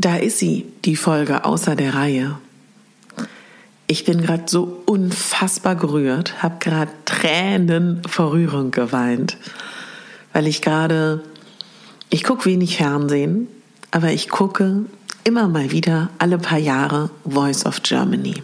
Da 0.00 0.16
ist 0.16 0.38
sie, 0.38 0.64
die 0.86 0.96
Folge 0.96 1.44
außer 1.44 1.76
der 1.76 1.94
Reihe. 1.94 2.38
Ich 3.86 4.06
bin 4.06 4.22
gerade 4.22 4.44
so 4.46 4.82
unfassbar 4.86 5.76
gerührt, 5.76 6.42
habe 6.42 6.56
gerade 6.58 6.90
Tränen 7.04 8.00
vor 8.08 8.32
Rührung 8.32 8.70
geweint, 8.70 9.36
weil 10.32 10.46
ich 10.46 10.62
gerade, 10.62 11.22
ich 12.08 12.24
gucke 12.24 12.46
wenig 12.46 12.78
Fernsehen, 12.78 13.46
aber 13.90 14.10
ich 14.10 14.30
gucke 14.30 14.86
immer 15.24 15.48
mal 15.48 15.70
wieder 15.70 16.08
alle 16.16 16.38
paar 16.38 16.56
Jahre 16.56 17.10
Voice 17.26 17.66
of 17.66 17.82
Germany. 17.82 18.42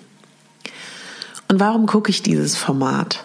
Und 1.48 1.58
warum 1.58 1.86
gucke 1.86 2.10
ich 2.10 2.20
dieses 2.20 2.54
Format? 2.54 3.24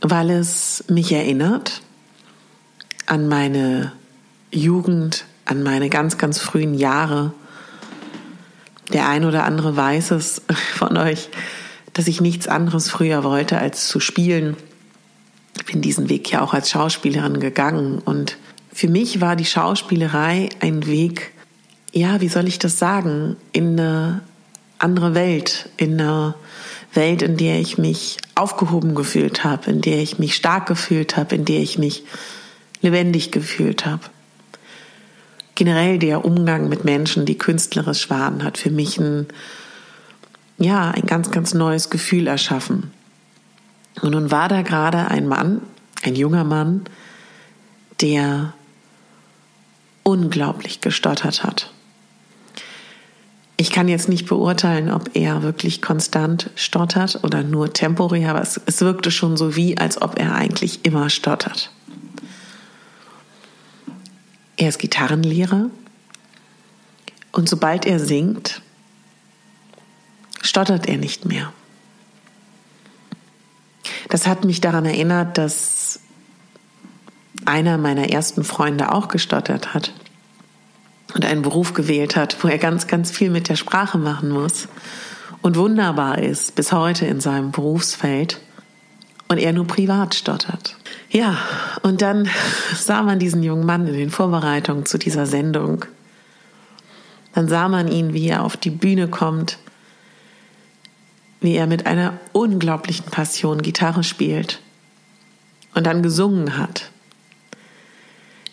Weil 0.00 0.30
es 0.30 0.84
mich 0.88 1.12
erinnert 1.12 1.82
an 3.04 3.28
meine 3.28 3.92
Jugend, 4.50 5.26
an 5.50 5.64
meine 5.64 5.90
ganz, 5.90 6.16
ganz 6.16 6.38
frühen 6.38 6.74
Jahre. 6.74 7.32
Der 8.92 9.08
ein 9.08 9.24
oder 9.24 9.44
andere 9.44 9.76
weiß 9.76 10.12
es 10.12 10.42
von 10.76 10.96
euch, 10.96 11.28
dass 11.92 12.06
ich 12.06 12.20
nichts 12.20 12.46
anderes 12.46 12.88
früher 12.88 13.24
wollte, 13.24 13.58
als 13.58 13.88
zu 13.88 13.98
spielen. 13.98 14.56
Ich 15.56 15.64
bin 15.66 15.82
diesen 15.82 16.08
Weg 16.08 16.30
ja 16.30 16.40
auch 16.40 16.54
als 16.54 16.70
Schauspielerin 16.70 17.40
gegangen. 17.40 17.98
Und 17.98 18.36
für 18.72 18.88
mich 18.88 19.20
war 19.20 19.34
die 19.34 19.44
Schauspielerei 19.44 20.48
ein 20.60 20.86
Weg, 20.86 21.32
ja, 21.92 22.20
wie 22.20 22.28
soll 22.28 22.46
ich 22.46 22.60
das 22.60 22.78
sagen, 22.78 23.36
in 23.50 23.72
eine 23.78 24.22
andere 24.78 25.16
Welt, 25.16 25.68
in 25.76 26.00
eine 26.00 26.36
Welt, 26.94 27.22
in 27.22 27.36
der 27.36 27.58
ich 27.58 27.76
mich 27.76 28.18
aufgehoben 28.36 28.94
gefühlt 28.94 29.42
habe, 29.42 29.68
in 29.68 29.80
der 29.80 29.98
ich 29.98 30.20
mich 30.20 30.36
stark 30.36 30.66
gefühlt 30.66 31.16
habe, 31.16 31.34
in 31.34 31.44
der 31.44 31.58
ich 31.58 31.76
mich 31.76 32.04
lebendig 32.82 33.32
gefühlt 33.32 33.84
habe 33.84 34.02
generell 35.60 35.98
der 35.98 36.24
Umgang 36.24 36.70
mit 36.70 36.86
Menschen, 36.86 37.26
die 37.26 37.36
künstlerisch 37.36 38.08
waren, 38.08 38.44
hat 38.44 38.56
für 38.56 38.70
mich 38.70 38.96
ein, 38.96 39.26
ja, 40.56 40.90
ein 40.90 41.04
ganz, 41.04 41.30
ganz 41.32 41.52
neues 41.52 41.90
Gefühl 41.90 42.28
erschaffen. 42.28 42.90
Und 44.00 44.12
nun 44.12 44.30
war 44.30 44.48
da 44.48 44.62
gerade 44.62 45.08
ein 45.08 45.28
Mann, 45.28 45.60
ein 46.02 46.16
junger 46.16 46.44
Mann, 46.44 46.84
der 48.00 48.54
unglaublich 50.02 50.80
gestottert 50.80 51.44
hat. 51.44 51.70
Ich 53.58 53.70
kann 53.70 53.86
jetzt 53.86 54.08
nicht 54.08 54.26
beurteilen, 54.26 54.90
ob 54.90 55.10
er 55.12 55.42
wirklich 55.42 55.82
konstant 55.82 56.48
stottert 56.54 57.22
oder 57.22 57.42
nur 57.42 57.74
temporär, 57.74 58.30
aber 58.30 58.40
es, 58.40 58.58
es 58.64 58.80
wirkte 58.80 59.10
schon 59.10 59.36
so 59.36 59.56
wie, 59.56 59.76
als 59.76 60.00
ob 60.00 60.18
er 60.18 60.34
eigentlich 60.34 60.86
immer 60.86 61.10
stottert. 61.10 61.70
Er 64.60 64.68
ist 64.68 64.78
Gitarrenlehrer 64.78 65.70
und 67.32 67.48
sobald 67.48 67.86
er 67.86 67.98
singt, 67.98 68.60
stottert 70.42 70.86
er 70.86 70.98
nicht 70.98 71.24
mehr. 71.24 71.50
Das 74.10 74.26
hat 74.26 74.44
mich 74.44 74.60
daran 74.60 74.84
erinnert, 74.84 75.38
dass 75.38 76.00
einer 77.46 77.78
meiner 77.78 78.10
ersten 78.10 78.44
Freunde 78.44 78.92
auch 78.92 79.08
gestottert 79.08 79.72
hat 79.72 79.94
und 81.14 81.24
einen 81.24 81.40
Beruf 81.40 81.72
gewählt 81.72 82.14
hat, 82.14 82.44
wo 82.44 82.48
er 82.48 82.58
ganz, 82.58 82.86
ganz 82.86 83.10
viel 83.10 83.30
mit 83.30 83.48
der 83.48 83.56
Sprache 83.56 83.96
machen 83.96 84.28
muss 84.28 84.68
und 85.40 85.56
wunderbar 85.56 86.18
ist 86.18 86.54
bis 86.54 86.70
heute 86.70 87.06
in 87.06 87.22
seinem 87.22 87.50
Berufsfeld 87.50 88.42
und 89.28 89.38
er 89.38 89.54
nur 89.54 89.66
privat 89.66 90.14
stottert. 90.14 90.76
Ja, 91.10 91.38
und 91.82 92.02
dann 92.02 92.28
sah 92.74 93.02
man 93.02 93.18
diesen 93.18 93.42
jungen 93.42 93.66
Mann 93.66 93.86
in 93.86 93.94
den 93.94 94.10
Vorbereitungen 94.10 94.86
zu 94.86 94.98
dieser 94.98 95.26
Sendung. 95.26 95.84
Dann 97.34 97.48
sah 97.48 97.68
man 97.68 97.88
ihn, 97.88 98.12
wie 98.12 98.28
er 98.28 98.44
auf 98.44 98.56
die 98.56 98.70
Bühne 98.70 99.08
kommt, 99.08 99.58
wie 101.40 101.54
er 101.54 101.66
mit 101.66 101.86
einer 101.86 102.18
unglaublichen 102.32 103.06
Passion 103.06 103.62
Gitarre 103.62 104.04
spielt 104.04 104.60
und 105.74 105.86
dann 105.86 106.02
gesungen 106.02 106.56
hat. 106.58 106.90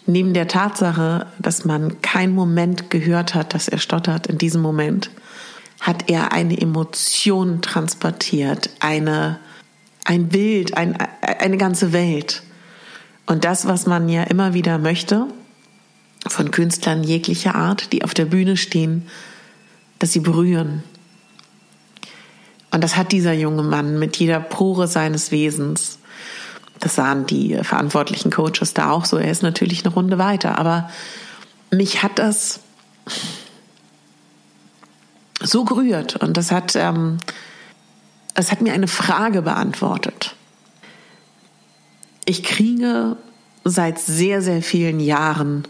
Neben 0.06 0.34
der 0.34 0.47
Tatsache, 0.47 1.28
dass 1.38 1.66
man 1.66 2.01
keinen 2.01 2.34
Moment 2.34 2.90
gehört 2.90 3.35
hat, 3.35 3.53
dass 3.53 3.67
er 3.67 3.78
stottert 3.78 4.28
in 4.28 4.38
diesem 4.38 4.62
Moment, 4.62 5.12
hat 5.81 6.09
er 6.09 6.31
eine 6.31 6.59
Emotion 6.59 7.62
transportiert, 7.62 8.69
eine, 8.79 9.40
ein 10.06 10.29
Bild, 10.29 10.78
ein, 10.78 10.97
eine 11.22 11.57
ganze 11.57 11.91
Welt. 11.91 12.44
Und 13.27 13.45
das, 13.45 13.67
was 13.67 13.85
man 13.85 14.09
ja 14.09 14.23
immer 14.23 14.53
wieder 14.53 14.79
möchte, 14.79 15.27
von 16.25 16.49
Künstlern 16.49 17.03
jeglicher 17.03 17.55
Art, 17.55 17.93
die 17.93 18.03
auf 18.03 18.13
der 18.13 18.25
Bühne 18.25 18.57
stehen, 18.57 19.07
dass 19.99 20.13
sie 20.13 20.21
berühren. 20.21 20.83
Und 22.71 22.83
das 22.83 22.95
hat 22.95 23.11
dieser 23.11 23.33
junge 23.33 23.63
Mann 23.63 23.99
mit 23.99 24.17
jeder 24.17 24.39
Pore 24.39 24.87
seines 24.87 25.31
Wesens. 25.31 25.99
Das 26.79 26.95
sahen 26.95 27.25
die 27.25 27.57
verantwortlichen 27.63 28.31
Coaches 28.31 28.73
da 28.73 28.91
auch 28.91 29.05
so. 29.05 29.17
Er 29.17 29.31
ist 29.31 29.43
natürlich 29.43 29.85
eine 29.85 29.93
Runde 29.93 30.17
weiter. 30.17 30.57
Aber 30.57 30.90
mich 31.72 32.03
hat 32.03 32.19
das 32.19 32.61
so 35.41 35.66
gerührt 35.66 36.16
und 36.17 36.37
das 36.37 36.52
hat, 36.52 36.75
ähm, 36.75 37.17
das 38.34 38.52
hat 38.52 38.61
mir 38.61 38.73
eine 38.73 38.87
Frage 38.87 39.41
beantwortet. 39.41 40.35
Ich 42.29 42.44
kriege 42.44 43.16
seit 43.64 44.00
sehr, 44.00 44.41
sehr 44.41 44.62
vielen 44.62 45.00
Jahren 45.00 45.64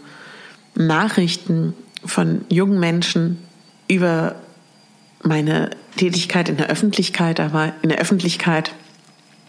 Nachrichten 0.74 1.72
von 2.04 2.44
jungen 2.48 2.80
Menschen 2.80 3.38
über 3.86 4.34
meine 5.22 5.70
Tätigkeit 5.96 6.48
in 6.48 6.56
der 6.56 6.68
Öffentlichkeit, 6.68 7.38
aber 7.38 7.74
in 7.82 7.90
der 7.90 8.00
Öffentlichkeit, 8.00 8.72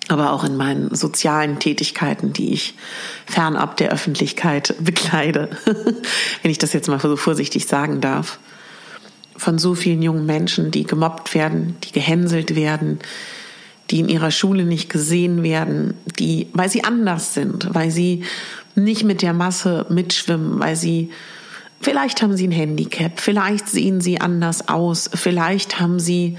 aber 0.08 0.34
auch 0.34 0.44
in 0.44 0.56
meinen 0.56 0.94
sozialen 0.94 1.58
Tätigkeiten, 1.58 2.32
die 2.32 2.54
ich 2.54 2.76
fernab 3.26 3.76
der 3.78 3.92
Öffentlichkeit 3.92 4.76
bekleide, 4.80 5.50
wenn 6.44 6.52
ich 6.52 6.60
das 6.60 6.74
jetzt 6.74 6.90
mal 6.90 7.00
so 7.00 7.16
vorsichtig 7.16 7.66
sagen 7.66 8.02
darf, 8.02 8.38
von 9.36 9.58
so 9.58 9.74
vielen 9.74 10.04
jungen 10.04 10.28
Menschen, 10.28 10.70
die 10.70 10.84
gemobbt 10.84 11.34
werden, 11.34 11.76
die 11.84 11.92
gehänselt 11.92 12.56
werden, 12.56 13.00
die 13.89 14.00
in 14.00 14.09
ihrer 14.09 14.31
Schule 14.31 14.65
nicht 14.65 14.89
gesehen 14.89 15.44
werden, 15.44 15.94
die, 16.19 16.47
weil 16.53 16.69
sie 16.69 16.83
anders 16.83 17.33
sind, 17.33 17.74
weil 17.74 17.91
sie 17.91 18.24
nicht 18.75 19.03
mit 19.03 19.21
der 19.21 19.33
Masse 19.33 19.86
mitschwimmen, 19.89 20.59
weil 20.59 20.75
sie 20.75 21.09
vielleicht 21.81 22.21
haben 22.21 22.36
sie 22.36 22.47
ein 22.47 22.51
Handicap, 22.51 23.19
vielleicht 23.19 23.68
sehen 23.68 24.01
sie 24.01 24.21
anders 24.21 24.68
aus, 24.68 25.09
vielleicht 25.13 25.80
haben 25.80 26.00
sie 26.00 26.38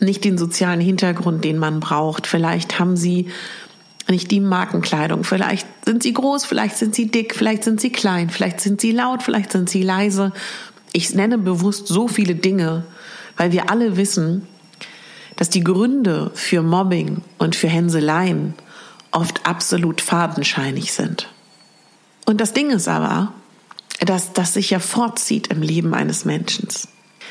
nicht 0.00 0.24
den 0.24 0.38
sozialen 0.38 0.80
Hintergrund, 0.80 1.44
den 1.44 1.58
man 1.58 1.80
braucht, 1.80 2.26
vielleicht 2.26 2.78
haben 2.78 2.96
sie 2.96 3.28
nicht 4.10 4.30
die 4.30 4.40
Markenkleidung. 4.40 5.24
Vielleicht 5.24 5.66
sind 5.84 6.02
sie 6.02 6.12
groß, 6.12 6.44
vielleicht 6.44 6.76
sind 6.76 6.94
sie 6.94 7.10
dick, 7.10 7.34
vielleicht 7.34 7.64
sind 7.64 7.80
sie 7.80 7.90
klein, 7.90 8.30
vielleicht 8.30 8.60
sind 8.60 8.80
sie 8.80 8.92
laut, 8.92 9.22
vielleicht 9.22 9.52
sind 9.52 9.68
sie 9.68 9.82
leise. 9.82 10.32
Ich 10.92 11.14
nenne 11.14 11.38
bewusst 11.38 11.88
so 11.88 12.08
viele 12.08 12.34
Dinge, 12.34 12.84
weil 13.36 13.52
wir 13.52 13.70
alle 13.70 13.96
wissen, 13.96 14.46
dass 15.38 15.48
die 15.48 15.62
Gründe 15.62 16.32
für 16.34 16.62
Mobbing 16.62 17.22
und 17.38 17.54
für 17.54 17.68
Hänseleien 17.68 18.54
oft 19.12 19.46
absolut 19.46 20.00
fadenscheinig 20.00 20.92
sind. 20.92 21.28
Und 22.26 22.40
das 22.40 22.52
Ding 22.52 22.70
ist 22.70 22.88
aber, 22.88 23.32
dass 24.00 24.32
das 24.32 24.54
sich 24.54 24.70
ja 24.70 24.80
fortzieht 24.80 25.46
im 25.46 25.62
Leben 25.62 25.94
eines 25.94 26.24
Menschen. 26.24 26.68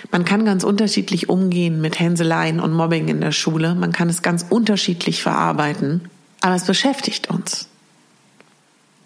Man 0.10 0.24
kann 0.24 0.46
ganz 0.46 0.64
unterschiedlich 0.64 1.28
umgehen 1.28 1.82
mit 1.82 2.00
Hänseleien 2.00 2.62
und 2.62 2.72
Mobbing 2.72 3.10
in 3.10 3.20
der 3.20 3.34
Schule. 3.34 3.76
Man 3.76 3.92
kann 3.92 4.08
es 4.08 4.22
ganz 4.22 4.46
unterschiedlich 4.50 5.22
verarbeiten. 5.22 6.10
Aber 6.40 6.56
es 6.56 6.64
beschäftigt 6.64 7.30
uns. 7.30 7.68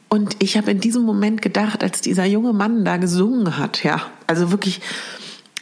Und 0.09 0.35
ich 0.39 0.57
habe 0.57 0.69
in 0.69 0.79
diesem 0.79 1.03
Moment 1.03 1.41
gedacht, 1.41 1.83
als 1.83 2.01
dieser 2.01 2.25
junge 2.25 2.53
Mann 2.53 2.85
da 2.85 2.97
gesungen 2.97 3.57
hat, 3.57 3.83
ja, 3.83 4.01
also 4.27 4.51
wirklich, 4.51 4.79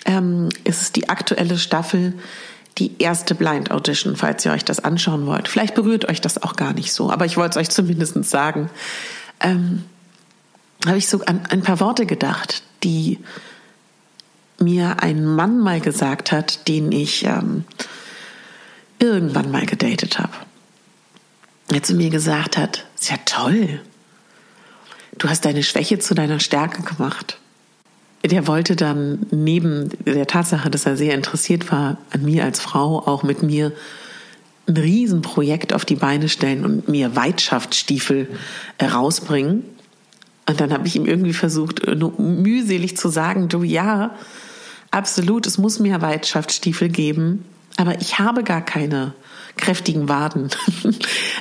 ähm, 0.05 0.49
ist 0.65 0.97
die 0.97 1.07
aktuelle 1.07 1.57
Staffel, 1.57 2.15
die 2.79 2.95
erste 2.99 3.35
Blind 3.35 3.71
Audition, 3.71 4.15
falls 4.15 4.45
ihr 4.45 4.51
euch 4.51 4.65
das 4.65 4.79
anschauen 4.79 5.25
wollt. 5.25 5.47
Vielleicht 5.47 5.75
berührt 5.75 6.05
euch 6.05 6.21
das 6.21 6.41
auch 6.41 6.55
gar 6.55 6.73
nicht 6.73 6.93
so, 6.93 7.11
aber 7.11 7.25
ich 7.25 7.37
wollte 7.37 7.59
es 7.59 7.67
euch 7.67 7.69
zumindest 7.69 8.23
sagen. 8.25 8.69
Ähm, 9.39 9.83
habe 10.85 10.97
ich 10.97 11.07
so 11.07 11.21
an 11.25 11.45
ein 11.49 11.61
paar 11.61 11.79
Worte 11.79 12.05
gedacht, 12.05 12.63
die 12.83 13.19
mir 14.59 15.01
ein 15.01 15.25
Mann 15.25 15.59
mal 15.59 15.79
gesagt 15.81 16.31
hat, 16.31 16.67
den 16.67 16.91
ich 16.91 17.25
ähm, 17.25 17.65
irgendwann 18.99 19.51
mal 19.51 19.65
gedatet 19.65 20.19
habe. 20.19 20.33
Der 21.71 21.83
zu 21.83 21.93
mir 21.93 22.09
gesagt 22.09 22.57
hat, 22.57 22.85
ist 22.95 23.09
ja 23.09 23.17
toll. 23.25 23.81
Du 25.17 25.29
hast 25.29 25.45
deine 25.45 25.63
Schwäche 25.63 25.99
zu 25.99 26.15
deiner 26.15 26.39
Stärke 26.39 26.81
gemacht. 26.81 27.39
Der 28.23 28.47
wollte 28.47 28.75
dann 28.75 29.25
neben 29.31 29.89
der 30.05 30.27
Tatsache, 30.27 30.69
dass 30.69 30.85
er 30.85 30.97
sehr 30.97 31.15
interessiert 31.15 31.71
war 31.71 31.97
an 32.11 32.23
mir 32.23 32.43
als 32.43 32.59
Frau, 32.59 32.99
auch 32.99 33.23
mit 33.23 33.43
mir 33.43 33.71
ein 34.67 34.77
Riesenprojekt 34.77 35.73
auf 35.73 35.85
die 35.85 35.95
Beine 35.95 36.29
stellen 36.29 36.65
und 36.65 36.89
mir 36.89 37.15
Weitschaftsstiefel 37.15 38.27
rausbringen. 38.81 39.63
Und 40.47 40.59
dann 40.59 40.73
habe 40.73 40.87
ich 40.87 40.95
ihm 40.95 41.05
irgendwie 41.05 41.33
versucht, 41.33 41.81
mühselig 42.17 42.97
zu 42.97 43.09
sagen, 43.09 43.47
du 43.47 43.63
ja, 43.63 44.15
Absolut, 44.91 45.45
es 45.45 45.57
muss 45.57 45.79
mehr 45.79 46.01
Weitschaftsstiefel 46.01 46.89
geben, 46.89 47.45
aber 47.77 48.01
ich 48.01 48.17
habe 48.17 48.43
gar 48.43 48.61
keine 48.61 49.13
kräftigen 49.59 50.09
Waden. 50.09 50.49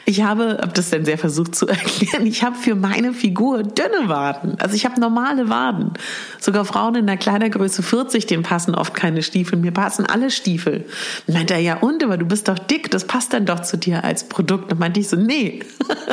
Ich 0.05 0.23
habe, 0.23 0.59
habe 0.62 0.73
das 0.73 0.88
denn 0.88 1.05
sehr 1.05 1.19
versucht 1.19 1.55
zu 1.55 1.67
erklären, 1.69 2.26
ich 2.26 2.43
habe 2.43 2.56
für 2.56 2.75
meine 2.75 3.12
Figur 3.12 3.62
dünne 3.62 4.09
Waden. 4.09 4.59
Also 4.59 4.75
ich 4.75 4.87
habe 4.87 4.99
normale 4.99 5.50
Waden. 5.50 5.93
Sogar 6.41 6.65
Frauen 6.65 6.94
in 6.94 7.06
der 7.06 7.19
Kleidergröße 7.19 7.82
40, 7.82 8.25
denen 8.25 8.43
passen 8.43 8.75
oft 8.75 8.94
keine 8.94 9.23
Stiefel. 9.23 9.59
Mir 9.59 9.73
passen 9.73 10.06
alle 10.06 10.31
Stiefel. 10.31 10.87
Und 11.26 11.35
meinte 11.35 11.53
er, 11.53 11.61
ja 11.61 11.76
und, 11.76 12.03
aber 12.03 12.17
du 12.17 12.25
bist 12.25 12.49
doch 12.49 12.59
dick, 12.59 12.91
das 12.91 13.06
passt 13.06 13.35
dann 13.35 13.44
doch 13.44 13.61
zu 13.61 13.76
dir 13.76 14.03
als 14.03 14.29
Produkt. 14.31 14.73
Und 14.73 14.79
meinte 14.79 14.99
ich 14.99 15.09
so, 15.09 15.17
nee. 15.17 15.61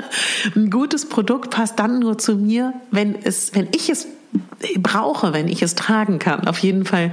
Ein 0.56 0.70
gutes 0.70 1.08
Produkt 1.08 1.52
passt 1.52 1.80
dann 1.80 2.00
nur 2.00 2.18
zu 2.18 2.36
mir, 2.36 2.74
wenn 2.92 3.16
es, 3.16 3.56
wenn 3.56 3.70
ich 3.74 3.90
es 3.90 4.08
brauche, 4.78 5.34
wenn 5.34 5.48
ich 5.48 5.62
es 5.62 5.76
tragen 5.76 6.20
kann. 6.20 6.48
Auf 6.48 6.60
jeden 6.60 6.86
Fall. 6.86 7.12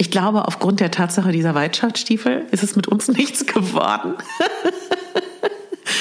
Ich 0.00 0.10
glaube, 0.10 0.48
aufgrund 0.48 0.80
der 0.80 0.90
Tatsache 0.90 1.30
dieser 1.30 1.54
Weitschaftsstiefel 1.54 2.46
ist 2.52 2.62
es 2.62 2.74
mit 2.74 2.88
uns 2.88 3.08
nichts 3.18 3.44
geworden. 3.44 4.14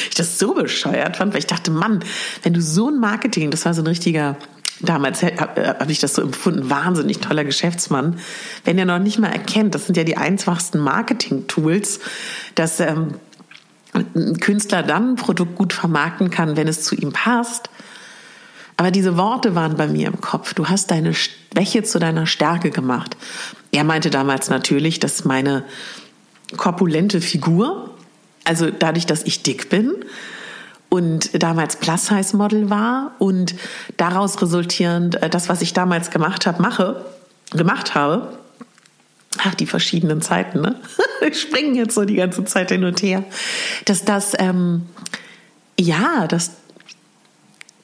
ich 0.08 0.16
das 0.16 0.40
so 0.40 0.54
bescheuert 0.54 1.18
fand, 1.18 1.34
weil 1.34 1.40
ich 1.40 1.48
dachte, 1.48 1.70
Mann, 1.70 2.00
wenn 2.44 2.54
du 2.54 2.62
so 2.62 2.88
ein 2.88 2.98
Marketing, 2.98 3.52
das 3.52 3.66
war 3.66 3.74
so 3.74 3.82
ein 3.82 3.88
richtiger, 3.88 4.38
damals 4.80 5.22
habe 5.22 5.92
ich 5.92 6.00
das 6.00 6.16
so 6.16 6.22
empfunden, 6.22 6.70
wahnsinnig 6.70 7.20
toller 7.20 7.44
Geschäftsmann, 7.44 8.22
wenn 8.64 8.78
er 8.78 8.86
noch 8.86 9.00
nicht 9.00 9.20
mal 9.20 9.34
erkennt, 9.34 9.76
das 9.76 9.88
sind 9.88 9.98
ja 9.98 10.06
die 10.06 10.16
einfachsten 10.16 10.80
Marketing-Tools, 10.80 12.00
dass 12.56 12.80
ähm, 12.80 13.16
ein 13.94 14.40
Künstler 14.40 14.82
dann 14.82 15.10
ein 15.10 15.16
Produkt 15.18 15.58
gut 15.58 15.74
vermarkten 15.74 16.30
kann, 16.30 16.56
wenn 16.56 16.70
es 16.70 16.86
zu 16.86 16.96
ihm 16.96 17.12
passt 17.12 17.70
aber 18.80 18.92
diese 18.92 19.18
Worte 19.18 19.56
waren 19.56 19.76
bei 19.76 19.88
mir 19.88 20.08
im 20.08 20.22
Kopf. 20.22 20.54
Du 20.54 20.68
hast 20.68 20.90
deine 20.90 21.14
Schwäche 21.14 21.84
zu 21.84 22.00
deiner 22.00 22.26
Stärke 22.26 22.70
gemacht. 22.70 23.18
Er 23.72 23.84
meinte 23.84 24.10
damals 24.10 24.50
natürlich, 24.50 25.00
dass 25.00 25.26
meine 25.26 25.64
korpulente 26.58 27.22
Figur, 27.22 27.92
also 28.44 28.72
dadurch, 28.72 29.06
dass 29.06 29.24
ich 29.24 29.44
dick 29.44 29.70
bin 29.70 29.94
und 30.90 31.42
damals 31.42 31.76
Plus-Size-Model 31.76 32.70
war 32.70 33.12
und 33.20 33.56
daraus 33.98 34.42
resultierend 34.42 35.22
äh, 35.22 35.30
das, 35.30 35.50
was 35.50 35.62
ich 35.62 35.74
damals 35.74 36.10
gemacht 36.10 36.48
habe, 36.48 36.62
mache, 36.62 37.06
gemacht 37.52 37.94
habe, 37.94 38.38
ach, 39.38 39.54
die 39.54 39.68
verschiedenen 39.68 40.22
Zeiten, 40.22 40.62
ne? 40.62 40.76
Ich 41.22 41.42
springe 41.42 41.78
jetzt 41.78 41.96
so 41.96 42.06
die 42.06 42.16
ganze 42.16 42.46
Zeit 42.46 42.72
hin 42.72 42.86
und 42.86 43.02
her, 43.02 43.26
dass 43.84 44.06
das, 44.06 44.34
ähm, 44.40 44.84
ja, 45.78 46.28
dass 46.28 46.52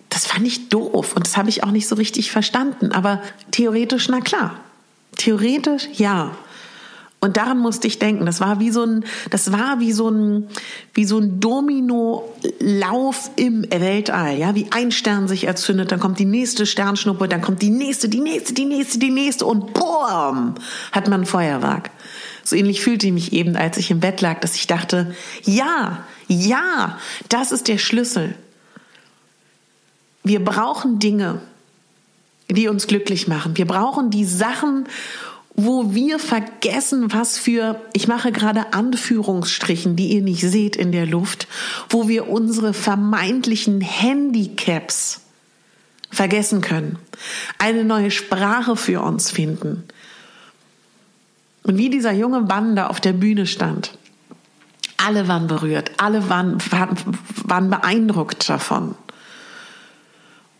das 0.09 0.25
fand 0.25 0.47
ich 0.47 0.69
doof 0.69 1.13
und 1.17 1.27
das 1.27 1.35
habe 1.35 1.49
ich 1.49 1.65
auch 1.65 1.71
nicht 1.71 1.89
so 1.89 1.95
richtig 1.95 2.31
verstanden. 2.31 2.93
Aber 2.93 3.21
theoretisch, 3.51 4.07
na 4.07 4.21
klar. 4.21 4.61
Theoretisch, 5.15 5.87
ja. 5.93 6.35
Und 7.25 7.37
daran 7.37 7.57
musste 7.57 7.87
ich 7.87 7.97
denken. 7.97 8.27
Das 8.27 8.39
war 8.39 8.59
wie 8.59 8.69
so 8.69 8.83
ein, 8.83 9.03
das 9.31 9.51
war 9.51 9.79
wie 9.79 9.93
so 9.93 10.09
ein, 10.09 10.47
wie 10.93 11.05
so 11.05 11.17
ein 11.17 11.39
Domino-Lauf 11.39 13.31
im 13.35 13.63
Weltall. 13.63 14.37
Ja, 14.37 14.53
wie 14.53 14.67
ein 14.69 14.91
Stern 14.91 15.27
sich 15.27 15.45
erzündet, 15.45 15.91
dann 15.91 15.99
kommt 15.99 16.19
die 16.19 16.25
nächste 16.25 16.67
Sternschnuppe, 16.67 17.27
dann 17.27 17.41
kommt 17.41 17.63
die 17.63 17.71
nächste, 17.71 18.09
die 18.09 18.19
nächste, 18.19 18.53
die 18.53 18.65
nächste, 18.65 18.99
die 18.99 19.09
nächste 19.09 19.47
und 19.47 19.73
boom, 19.73 20.53
hat 20.91 21.07
man 21.07 21.21
ein 21.21 21.25
Feuerwerk. 21.25 21.89
So 22.43 22.55
ähnlich 22.55 22.81
fühlte 22.81 23.07
ich 23.07 23.13
mich 23.13 23.33
eben, 23.33 23.55
als 23.55 23.77
ich 23.77 23.89
im 23.89 24.01
Bett 24.01 24.21
lag, 24.21 24.39
dass 24.41 24.53
ich 24.53 24.67
dachte, 24.67 25.15
ja, 25.45 26.03
ja, 26.27 26.99
das 27.29 27.51
ist 27.51 27.67
der 27.67 27.79
Schlüssel. 27.79 28.35
Wir 30.23 30.45
brauchen 30.45 30.99
Dinge, 30.99 31.41
die 32.49 32.67
uns 32.67 32.87
glücklich 32.87 33.27
machen. 33.27 33.57
Wir 33.57 33.65
brauchen 33.65 34.09
die 34.09 34.25
Sachen, 34.25 34.87
wo 35.55 35.93
wir 35.93 36.19
vergessen, 36.19 37.13
was 37.13 37.37
für, 37.37 37.81
ich 37.93 38.07
mache 38.07 38.31
gerade 38.31 38.73
Anführungsstrichen, 38.73 39.95
die 39.95 40.13
ihr 40.13 40.21
nicht 40.21 40.41
seht 40.41 40.75
in 40.75 40.91
der 40.91 41.05
Luft, 41.05 41.47
wo 41.89 42.07
wir 42.07 42.29
unsere 42.29 42.73
vermeintlichen 42.73 43.79
Handicaps 43.79 45.21
vergessen 46.11 46.61
können, 46.61 46.97
eine 47.57 47.83
neue 47.83 48.11
Sprache 48.11 48.75
für 48.75 49.01
uns 49.01 49.31
finden. 49.31 49.83
Und 51.63 51.77
wie 51.77 51.89
dieser 51.89 52.11
junge 52.11 52.41
Mann 52.41 52.75
da 52.75 52.87
auf 52.87 52.99
der 52.99 53.13
Bühne 53.13 53.47
stand, 53.47 53.97
alle 54.97 55.27
waren 55.27 55.47
berührt, 55.47 55.91
alle 55.97 56.29
waren, 56.29 56.59
waren, 56.71 56.97
waren 57.43 57.69
beeindruckt 57.69 58.47
davon. 58.49 58.95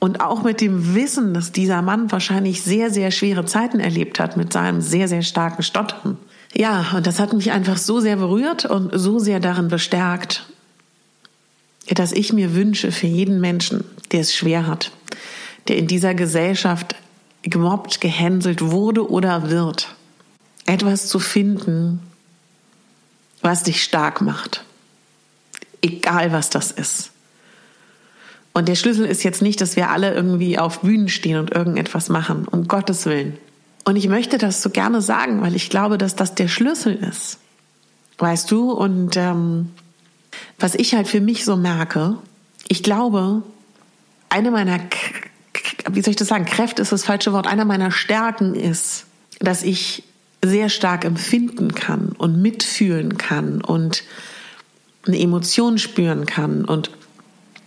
Und 0.05 0.21
auch 0.21 0.43
mit 0.43 0.61
dem 0.61 0.93
Wissen, 0.93 1.33
dass 1.33 1.51
dieser 1.51 1.81
Mann 1.81 2.11
wahrscheinlich 2.11 2.61
sehr, 2.61 2.91
sehr 2.91 3.09
schwere 3.09 3.43
Zeiten 3.43 3.79
erlebt 3.79 4.19
hat 4.19 4.37
mit 4.37 4.53
seinem 4.53 4.79
sehr, 4.79 5.07
sehr 5.07 5.23
starken 5.23 5.63
Stottern. 5.63 6.19
Ja, 6.53 6.91
und 6.95 7.07
das 7.07 7.19
hat 7.19 7.33
mich 7.33 7.51
einfach 7.51 7.77
so 7.77 7.99
sehr 7.99 8.17
berührt 8.17 8.65
und 8.65 8.91
so 8.93 9.17
sehr 9.17 9.39
darin 9.39 9.67
bestärkt, 9.67 10.45
dass 11.87 12.11
ich 12.11 12.31
mir 12.33 12.53
wünsche 12.53 12.91
für 12.91 13.07
jeden 13.07 13.41
Menschen, 13.41 13.83
der 14.11 14.19
es 14.19 14.35
schwer 14.35 14.67
hat, 14.67 14.91
der 15.69 15.77
in 15.77 15.87
dieser 15.87 16.13
Gesellschaft 16.13 16.95
gemobbt, 17.41 17.99
gehänselt 17.99 18.61
wurde 18.61 19.09
oder 19.09 19.49
wird, 19.49 19.95
etwas 20.67 21.07
zu 21.07 21.17
finden, 21.17 21.99
was 23.41 23.63
dich 23.63 23.81
stark 23.81 24.21
macht. 24.21 24.65
Egal 25.81 26.31
was 26.31 26.51
das 26.51 26.69
ist. 26.69 27.09
Und 28.55 28.69
der 28.69 28.75
Schlüssel 28.75 29.05
ist 29.05 29.23
jetzt 29.23 29.41
nicht, 29.41 29.59
dass 29.59 29.75
wir 29.75 29.89
alle 29.89 30.13
irgendwie 30.13 30.57
auf 30.57 30.79
Bühnen 30.79 31.09
stehen 31.09 31.37
und 31.37 31.53
irgendetwas 31.53 32.07
machen, 32.07 32.47
um 32.49 32.69
Gottes 32.69 33.05
Willen. 33.05 33.37
Und 33.83 33.97
ich 33.97 34.07
möchte 34.07 34.37
das 34.37 34.61
so 34.61 34.69
gerne 34.69 35.01
sagen, 35.01 35.41
weil 35.41 35.57
ich 35.57 35.69
glaube, 35.69 35.97
dass 35.97 36.15
das 36.15 36.35
der 36.35 36.47
Schlüssel 36.47 36.95
ist. 36.95 37.39
Weißt 38.17 38.49
du? 38.49 38.71
Und 38.71 39.17
ähm, 39.17 39.71
was 40.57 40.73
ich 40.73 40.95
halt 40.95 41.09
für 41.09 41.19
mich 41.19 41.43
so 41.43 41.57
merke, 41.57 42.17
ich 42.69 42.81
glaube, 42.81 43.43
eine 44.29 44.51
meiner, 44.51 44.79
wie 45.91 46.01
soll 46.01 46.11
ich 46.11 46.15
das 46.15 46.29
sagen, 46.29 46.45
Kräfte 46.45 46.81
ist 46.81 46.93
das 46.93 47.03
falsche 47.03 47.33
Wort, 47.33 47.47
einer 47.47 47.65
meiner 47.65 47.91
Stärken 47.91 48.55
ist, 48.55 49.05
dass 49.39 49.63
ich 49.63 50.03
sehr 50.41 50.69
stark 50.69 51.03
empfinden 51.03 51.75
kann 51.75 52.13
und 52.17 52.41
mitfühlen 52.41 53.17
kann 53.17 53.59
und 53.59 54.03
eine 55.05 55.19
Emotion 55.19 55.77
spüren 55.77 56.25
kann 56.25 56.63
und 56.63 56.89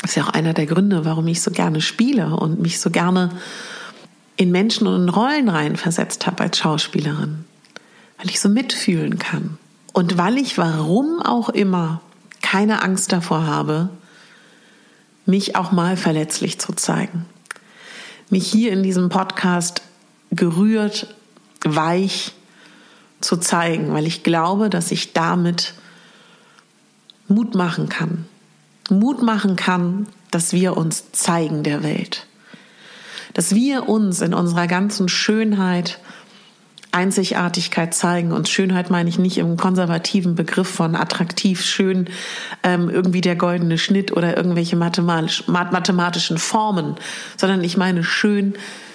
das 0.09 0.13
ist 0.13 0.23
ja 0.23 0.25
auch 0.25 0.33
einer 0.33 0.55
der 0.55 0.65
Gründe, 0.65 1.05
warum 1.05 1.29
ich 1.29 1.43
so 1.43 1.51
gerne 1.51 1.83
spiele 1.83 2.35
und 2.35 2.63
mich 2.63 2.81
so 2.81 2.89
gerne 2.89 3.29
in 4.37 4.51
Menschen 4.51 4.87
und 4.87 5.03
in 5.03 5.09
Rollen 5.11 5.51
reinversetzt 5.51 6.27
habe 6.27 6.45
als 6.45 6.57
Schauspielerin. 6.57 7.45
Weil 8.17 8.31
ich 8.31 8.41
so 8.41 8.49
mitfühlen 8.49 9.19
kann. 9.19 9.59
Und 9.93 10.17
weil 10.17 10.39
ich, 10.39 10.57
warum 10.57 11.21
auch 11.21 11.51
immer, 11.51 12.01
keine 12.41 12.83
Angst 12.83 13.13
davor 13.13 13.45
habe, 13.45 13.91
mich 15.27 15.57
auch 15.57 15.73
mal 15.73 15.99
verletzlich 15.99 16.59
zu 16.59 16.73
zeigen. 16.73 17.27
Mich 18.31 18.51
hier 18.51 18.73
in 18.73 18.83
diesem 18.83 19.11
Podcast 19.11 19.83
gerührt, 20.31 21.15
weich 21.67 22.33
zu 23.21 23.37
zeigen, 23.37 23.93
weil 23.93 24.07
ich 24.07 24.23
glaube, 24.23 24.71
dass 24.71 24.91
ich 24.91 25.13
damit 25.13 25.75
Mut 27.29 27.55
machen 27.55 27.91
kann. 27.91 28.25
Mut 28.91 29.23
machen 29.23 29.57
kann, 29.57 30.07
dass 30.31 30.53
wir 30.53 30.77
uns 30.77 31.13
zeigen 31.13 31.63
der 31.63 31.83
Welt. 31.83 32.27
Dass 33.35 33.55
wir 33.55 33.89
uns 33.89 34.21
in 34.21 34.35
unserer 34.35 34.67
ganzen 34.67 35.09
Schönheit, 35.09 35.99
Einzigartigkeit 36.91 37.95
zeigen. 37.95 38.33
Und 38.33 38.49
Schönheit 38.49 38.91
meine 38.91 39.09
ich 39.09 39.19
nicht 39.19 39.39
im 39.39 39.57
konservativen 39.57 40.35
Begriff 40.35 40.69
von 40.69 40.97
attraktiv, 40.97 41.63
schön, 41.63 42.09
ähm, 42.63 42.89
irgendwie 42.89 43.21
der 43.21 43.37
goldene 43.37 43.79
Schnitt 43.79 44.17
oder 44.17 44.37
irgendwelche 44.37 44.77
mathematisch, 44.77 45.47
mathematischen 45.47 46.39
Formen, 46.39 46.97
sondern 47.37 47.63
ich 47.63 47.77
meine 47.77 48.05
schön, 48.05 48.55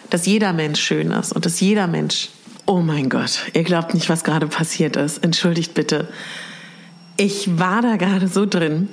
dass 0.09 0.25
jeder 0.25 0.53
Mensch 0.53 0.81
schön 0.81 1.11
ist 1.11 1.33
und 1.33 1.45
dass 1.45 1.59
jeder 1.59 1.87
Mensch, 1.87 2.29
oh 2.65 2.81
mein 2.81 3.09
Gott, 3.09 3.39
ihr 3.53 3.63
glaubt 3.63 3.93
nicht, 3.93 4.09
was 4.09 4.23
gerade 4.23 4.47
passiert 4.47 4.95
ist. 4.95 5.23
Entschuldigt 5.23 5.73
bitte. 5.73 6.07
Ich 7.15 7.59
war 7.59 7.81
da 7.81 7.95
gerade 7.95 8.27
so 8.27 8.45
drin, 8.45 8.89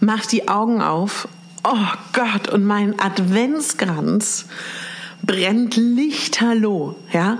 mach 0.00 0.26
die 0.26 0.48
Augen 0.48 0.82
auf. 0.82 1.28
Oh 1.64 1.76
Gott, 2.12 2.48
und 2.48 2.64
mein 2.64 2.98
Adventskranz 3.00 4.46
brennt 5.22 5.76
lichterloh, 5.76 6.94
ja? 7.12 7.38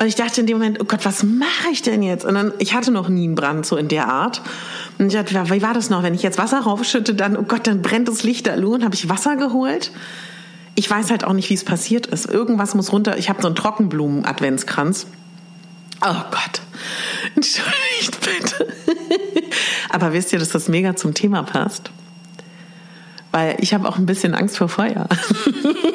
Und 0.00 0.06
ich 0.06 0.14
dachte 0.14 0.40
in 0.40 0.46
dem 0.46 0.58
Moment, 0.58 0.80
oh 0.80 0.84
Gott, 0.84 1.04
was 1.04 1.24
mache 1.24 1.70
ich 1.72 1.82
denn 1.82 2.02
jetzt? 2.02 2.24
Und 2.24 2.34
dann, 2.34 2.52
ich 2.58 2.72
hatte 2.72 2.92
noch 2.92 3.08
nie 3.08 3.24
einen 3.24 3.34
Brand 3.34 3.66
so 3.66 3.76
in 3.76 3.88
der 3.88 4.08
Art. 4.08 4.42
Und 4.98 5.08
ich 5.08 5.12
dachte, 5.14 5.50
wie 5.50 5.62
war 5.62 5.74
das 5.74 5.90
noch? 5.90 6.04
Wenn 6.04 6.14
ich 6.14 6.22
jetzt 6.22 6.38
Wasser 6.38 6.60
raufschütte, 6.60 7.14
dann, 7.14 7.36
oh 7.36 7.42
Gott, 7.42 7.66
dann 7.66 7.82
brennt 7.82 8.06
das 8.06 8.22
Lichterloh. 8.22 8.74
Und 8.74 8.84
habe 8.84 8.94
ich 8.94 9.08
Wasser 9.08 9.34
geholt. 9.34 9.90
Ich 10.76 10.88
weiß 10.88 11.10
halt 11.10 11.24
auch 11.24 11.32
nicht, 11.32 11.50
wie 11.50 11.54
es 11.54 11.64
passiert 11.64 12.06
ist. 12.06 12.26
Irgendwas 12.26 12.76
muss 12.76 12.92
runter. 12.92 13.18
Ich 13.18 13.28
habe 13.28 13.42
so 13.42 13.48
einen 13.48 13.56
Trockenblumen-Adventskranz. 13.56 15.08
Oh 16.00 16.22
Gott. 16.30 16.60
Entschuldigt 17.34 18.20
bitte. 18.20 18.72
Aber 19.88 20.12
wisst 20.12 20.32
ihr, 20.32 20.38
dass 20.38 20.50
das 20.50 20.68
mega 20.68 20.96
zum 20.96 21.14
Thema 21.14 21.42
passt? 21.42 21.90
Weil 23.30 23.56
ich 23.60 23.74
habe 23.74 23.88
auch 23.88 23.98
ein 23.98 24.06
bisschen 24.06 24.34
Angst 24.34 24.58
vor 24.58 24.68
Feuer. 24.68 25.08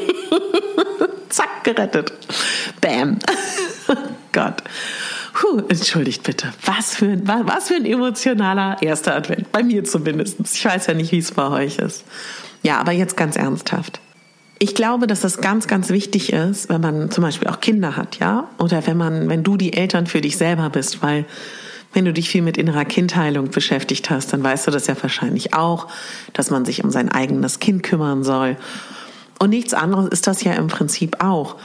Zack, 1.29 1.63
gerettet. 1.63 2.13
Bam. 2.81 3.19
Gott. 4.31 4.63
Puh, 5.33 5.62
entschuldigt 5.67 6.23
bitte. 6.23 6.53
Was 6.65 6.95
für, 6.95 7.07
ein, 7.07 7.27
was 7.27 7.67
für 7.67 7.75
ein 7.75 7.85
emotionaler 7.85 8.77
erster 8.81 9.15
Advent. 9.15 9.51
Bei 9.51 9.63
mir 9.63 9.83
zumindest. 9.83 10.38
Ich 10.53 10.63
weiß 10.63 10.88
ja 10.88 10.93
nicht, 10.93 11.12
wie 11.12 11.17
es 11.17 11.31
bei 11.31 11.47
euch 11.50 11.79
ist. 11.79 12.03
Ja, 12.62 12.79
aber 12.79 12.91
jetzt 12.91 13.17
ganz 13.17 13.35
ernsthaft. 13.35 14.00
Ich 14.59 14.75
glaube, 14.75 15.07
dass 15.07 15.21
das 15.21 15.39
ganz, 15.39 15.67
ganz 15.67 15.89
wichtig 15.89 16.31
ist, 16.31 16.69
wenn 16.69 16.81
man 16.81 17.12
zum 17.12 17.23
Beispiel 17.23 17.50
auch 17.50 17.59
Kinder 17.59 17.97
hat, 17.97 18.19
ja? 18.19 18.47
Oder 18.59 18.85
wenn 18.88 18.95
man, 18.95 19.27
wenn 19.27 19.43
du 19.43 19.57
die 19.57 19.73
Eltern 19.73 20.07
für 20.07 20.21
dich 20.21 20.38
selber 20.38 20.69
bist, 20.69 21.01
weil 21.01 21.25
wenn 21.93 22.05
du 22.05 22.13
dich 22.13 22.29
viel 22.29 22.41
mit 22.41 22.57
innerer 22.57 22.85
Kindheilung 22.85 23.50
beschäftigt 23.50 24.09
hast, 24.09 24.33
dann 24.33 24.43
weißt 24.43 24.67
du 24.67 24.71
das 24.71 24.88
ja 24.88 24.95
wahrscheinlich 25.01 25.53
auch, 25.53 25.88
dass 26.33 26.50
man 26.50 26.65
sich 26.65 26.83
um 26.83 26.91
sein 26.91 27.09
eigenes 27.09 27.59
Kind 27.59 27.83
kümmern 27.83 28.23
soll. 28.23 28.57
Und 29.39 29.51
nichts 29.51 29.73
anderes 29.73 30.07
ist 30.09 30.27
das 30.27 30.43
ja 30.43 30.53
im 30.53 30.67
Prinzip 30.67 31.23
auch. 31.23 31.57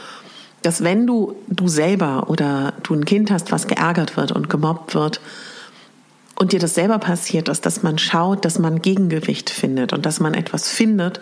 Dass 0.61 0.83
wenn 0.83 1.07
du, 1.07 1.35
du 1.47 1.67
selber 1.67 2.29
oder 2.29 2.73
du 2.83 2.93
ein 2.93 3.05
Kind 3.05 3.31
hast, 3.31 3.51
was 3.51 3.67
geärgert 3.67 4.17
wird 4.17 4.31
und 4.31 4.49
gemobbt 4.49 4.93
wird, 4.93 5.21
und 6.39 6.53
dir 6.53 6.59
das 6.59 6.73
selber 6.73 6.99
passiert 6.99 7.49
ist, 7.49 7.65
dass 7.65 7.83
man 7.83 7.97
schaut, 7.97 8.45
dass 8.45 8.59
man 8.59 8.81
Gegengewicht 8.81 9.49
findet 9.49 9.91
und 9.91 10.05
dass 10.05 10.21
man 10.21 10.33
etwas 10.33 10.69
findet, 10.69 11.19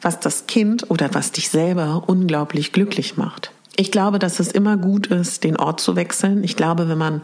was 0.00 0.18
das 0.18 0.46
Kind 0.46 0.90
oder 0.90 1.12
was 1.12 1.30
dich 1.30 1.50
selber 1.50 2.04
unglaublich 2.06 2.72
glücklich 2.72 3.18
macht. 3.18 3.50
Ich 3.76 3.92
glaube, 3.92 4.18
dass 4.18 4.40
es 4.40 4.50
immer 4.50 4.78
gut 4.78 5.08
ist, 5.08 5.44
den 5.44 5.58
Ort 5.58 5.80
zu 5.80 5.94
wechseln. 5.94 6.42
Ich 6.42 6.56
glaube, 6.56 6.88
wenn 6.88 6.96
man 6.96 7.20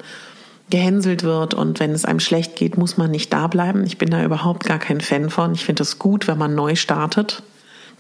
gehänselt 0.71 1.23
wird 1.23 1.55
und 1.55 1.81
wenn 1.81 1.93
es 1.93 2.05
einem 2.05 2.21
schlecht 2.21 2.57
geht, 2.57 2.79
muss 2.79 2.97
man 2.97 3.11
nicht 3.11 3.33
da 3.33 3.47
bleiben. 3.47 3.85
Ich 3.85 3.99
bin 3.99 4.11
da 4.11 4.25
überhaupt 4.25 4.65
gar 4.65 4.79
kein 4.79 5.01
Fan 5.01 5.29
von. 5.29 5.53
Ich 5.53 5.65
finde 5.65 5.83
es 5.83 5.99
gut, 5.99 6.29
wenn 6.29 6.39
man 6.39 6.55
neu 6.55 6.77
startet. 6.77 7.43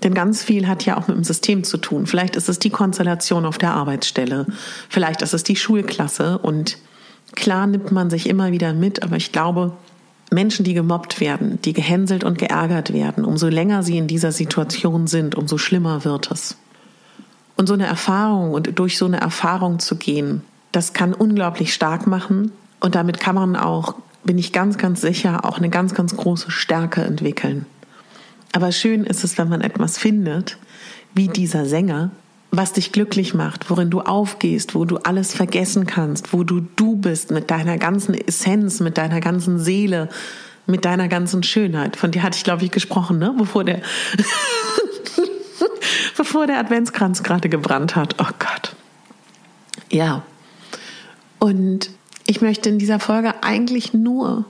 Denn 0.02 0.14
ganz 0.14 0.42
viel 0.42 0.66
hat 0.66 0.84
ja 0.84 0.96
auch 0.96 1.06
mit 1.06 1.16
dem 1.16 1.24
System 1.24 1.64
zu 1.64 1.76
tun. 1.76 2.06
Vielleicht 2.06 2.34
ist 2.34 2.48
es 2.48 2.58
die 2.58 2.70
Konstellation 2.70 3.44
auf 3.44 3.58
der 3.58 3.74
Arbeitsstelle. 3.74 4.46
Vielleicht 4.88 5.22
ist 5.22 5.34
es 5.34 5.44
die 5.44 5.56
Schulklasse. 5.56 6.38
Und 6.38 6.78
klar 7.32 7.66
nimmt 7.66 7.92
man 7.92 8.10
sich 8.10 8.28
immer 8.28 8.50
wieder 8.50 8.72
mit, 8.72 9.02
aber 9.02 9.16
ich 9.16 9.32
glaube, 9.32 9.72
Menschen, 10.32 10.64
die 10.64 10.74
gemobbt 10.74 11.20
werden, 11.20 11.60
die 11.62 11.72
gehänselt 11.72 12.24
und 12.24 12.38
geärgert 12.38 12.92
werden, 12.92 13.24
umso 13.24 13.48
länger 13.48 13.82
sie 13.82 13.98
in 13.98 14.06
dieser 14.06 14.32
Situation 14.32 15.06
sind, 15.06 15.34
umso 15.34 15.58
schlimmer 15.58 16.04
wird 16.04 16.30
es. 16.30 16.56
Und 17.56 17.66
so 17.66 17.74
eine 17.74 17.86
Erfahrung 17.86 18.52
und 18.52 18.78
durch 18.78 18.98
so 18.98 19.04
eine 19.04 19.20
Erfahrung 19.20 19.78
zu 19.78 19.96
gehen, 19.96 20.42
das 20.72 20.92
kann 20.92 21.14
unglaublich 21.14 21.72
stark 21.72 22.06
machen 22.06 22.52
und 22.80 22.94
damit 22.94 23.20
kann 23.20 23.34
man 23.34 23.56
auch, 23.56 23.94
bin 24.24 24.38
ich 24.38 24.52
ganz, 24.52 24.78
ganz 24.78 25.00
sicher, 25.00 25.44
auch 25.44 25.58
eine 25.58 25.70
ganz, 25.70 25.94
ganz 25.94 26.16
große 26.16 26.50
Stärke 26.50 27.02
entwickeln. 27.02 27.66
Aber 28.52 28.72
schön 28.72 29.04
ist 29.04 29.24
es, 29.24 29.38
wenn 29.38 29.48
man 29.48 29.60
etwas 29.60 29.98
findet, 29.98 30.58
wie 31.14 31.28
dieser 31.28 31.66
Sänger, 31.66 32.10
was 32.50 32.74
dich 32.74 32.92
glücklich 32.92 33.32
macht, 33.32 33.70
worin 33.70 33.88
du 33.88 34.00
aufgehst, 34.02 34.74
wo 34.74 34.84
du 34.84 34.98
alles 34.98 35.32
vergessen 35.32 35.86
kannst, 35.86 36.32
wo 36.32 36.44
du 36.44 36.60
du 36.60 36.96
bist 36.96 37.30
mit 37.30 37.50
deiner 37.50 37.78
ganzen 37.78 38.14
Essenz, 38.14 38.80
mit 38.80 38.98
deiner 38.98 39.20
ganzen 39.20 39.58
Seele, 39.58 40.10
mit 40.66 40.84
deiner 40.84 41.08
ganzen 41.08 41.42
Schönheit. 41.42 41.96
Von 41.96 42.10
dir 42.10 42.22
hatte 42.22 42.36
ich, 42.36 42.44
glaube 42.44 42.64
ich, 42.64 42.70
gesprochen, 42.70 43.18
ne? 43.18 43.34
Bevor 43.36 43.64
der, 43.64 43.80
bevor 46.16 46.46
der 46.46 46.58
Adventskranz 46.58 47.22
gerade 47.22 47.48
gebrannt 47.48 47.96
hat. 47.96 48.16
Oh 48.18 48.32
Gott. 48.38 48.76
Ja. 49.90 50.22
Und 51.42 51.90
ich 52.24 52.40
möchte 52.40 52.68
in 52.68 52.78
dieser 52.78 53.00
Folge 53.00 53.42
eigentlich 53.42 53.92
nur 53.92 54.44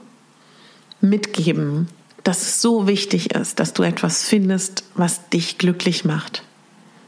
mitgeben, 1.01 1.87
dass 2.23 2.43
es 2.43 2.61
so 2.61 2.85
wichtig 2.85 3.33
ist, 3.33 3.59
dass 3.59 3.73
du 3.73 3.81
etwas 3.81 4.25
findest, 4.25 4.83
was 4.93 5.27
dich 5.29 5.57
glücklich 5.57 6.05
macht. 6.05 6.43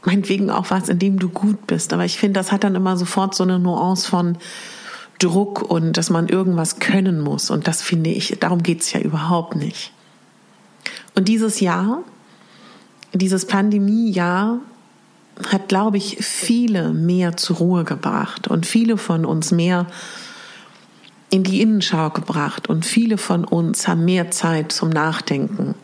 Meinetwegen 0.04 0.50
auch 0.50 0.70
was, 0.70 0.88
in 0.88 0.98
dem 0.98 1.20
du 1.20 1.28
gut 1.28 1.68
bist. 1.68 1.92
Aber 1.92 2.04
ich 2.04 2.18
finde, 2.18 2.40
das 2.40 2.50
hat 2.50 2.64
dann 2.64 2.74
immer 2.74 2.96
sofort 2.96 3.36
so 3.36 3.44
eine 3.44 3.60
Nuance 3.60 4.08
von 4.10 4.38
Druck 5.20 5.62
und 5.62 5.96
dass 5.96 6.10
man 6.10 6.28
irgendwas 6.28 6.80
können 6.80 7.20
muss. 7.20 7.50
Und 7.50 7.68
das 7.68 7.80
finde 7.80 8.10
ich, 8.10 8.36
darum 8.40 8.64
geht 8.64 8.80
es 8.80 8.92
ja 8.92 8.98
überhaupt 8.98 9.54
nicht. 9.54 9.92
Und 11.14 11.28
dieses 11.28 11.60
Jahr, 11.60 12.02
dieses 13.12 13.46
Pandemiejahr, 13.46 14.58
hat, 15.50 15.68
glaube 15.68 15.96
ich, 15.98 16.18
viele 16.20 16.92
mehr 16.92 17.36
zur 17.36 17.56
Ruhe 17.56 17.84
gebracht 17.84 18.48
und 18.48 18.66
viele 18.66 18.96
von 18.96 19.24
uns 19.24 19.50
mehr 19.52 19.86
in 21.30 21.42
die 21.42 21.60
Innenschau 21.60 22.10
gebracht 22.10 22.68
und 22.68 22.86
viele 22.86 23.18
von 23.18 23.44
uns 23.44 23.88
haben 23.88 24.04
mehr 24.04 24.30
Zeit 24.30 24.72
zum 24.72 24.90
Nachdenken. 24.90 25.74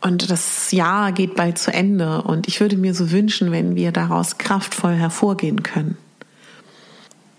Und 0.00 0.30
das 0.30 0.70
Jahr 0.70 1.12
geht 1.12 1.34
bald 1.34 1.58
zu 1.58 1.72
Ende 1.72 2.22
und 2.22 2.46
ich 2.46 2.60
würde 2.60 2.76
mir 2.76 2.94
so 2.94 3.10
wünschen, 3.10 3.50
wenn 3.50 3.74
wir 3.74 3.92
daraus 3.92 4.38
kraftvoll 4.38 4.94
hervorgehen 4.94 5.62
können. 5.62 5.96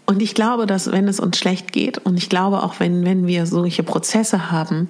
Und 0.05 0.21
ich 0.21 0.33
glaube, 0.33 0.65
dass 0.65 0.91
wenn 0.91 1.07
es 1.07 1.19
uns 1.19 1.37
schlecht 1.37 1.71
geht 1.71 1.99
und 1.99 2.17
ich 2.17 2.29
glaube 2.29 2.63
auch, 2.63 2.79
wenn, 2.79 3.05
wenn 3.05 3.27
wir 3.27 3.45
solche 3.45 3.83
Prozesse 3.83 4.51
haben, 4.51 4.89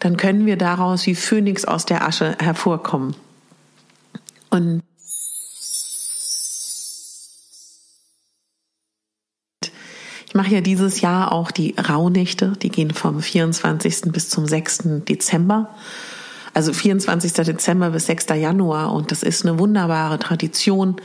dann 0.00 0.16
können 0.16 0.46
wir 0.46 0.56
daraus 0.56 1.06
wie 1.06 1.14
Phönix 1.14 1.64
aus 1.64 1.86
der 1.86 2.06
Asche 2.06 2.36
hervorkommen. 2.38 3.16
Und 4.50 4.82
ich 10.26 10.34
mache 10.34 10.54
ja 10.54 10.60
dieses 10.60 11.00
Jahr 11.00 11.32
auch 11.32 11.50
die 11.50 11.74
Rauhnächte, 11.78 12.52
die 12.60 12.68
gehen 12.68 12.92
vom 12.92 13.20
24. 13.20 14.12
bis 14.12 14.28
zum 14.28 14.46
6. 14.46 15.02
Dezember. 15.08 15.74
Also 16.54 16.72
24. 16.72 17.32
Dezember 17.32 17.90
bis 17.90 18.06
6. 18.06 18.26
Januar. 18.30 18.92
Und 18.92 19.10
das 19.10 19.22
ist 19.22 19.44
eine 19.46 19.58
wunderbare 19.58 20.18
Tradition, 20.18 20.96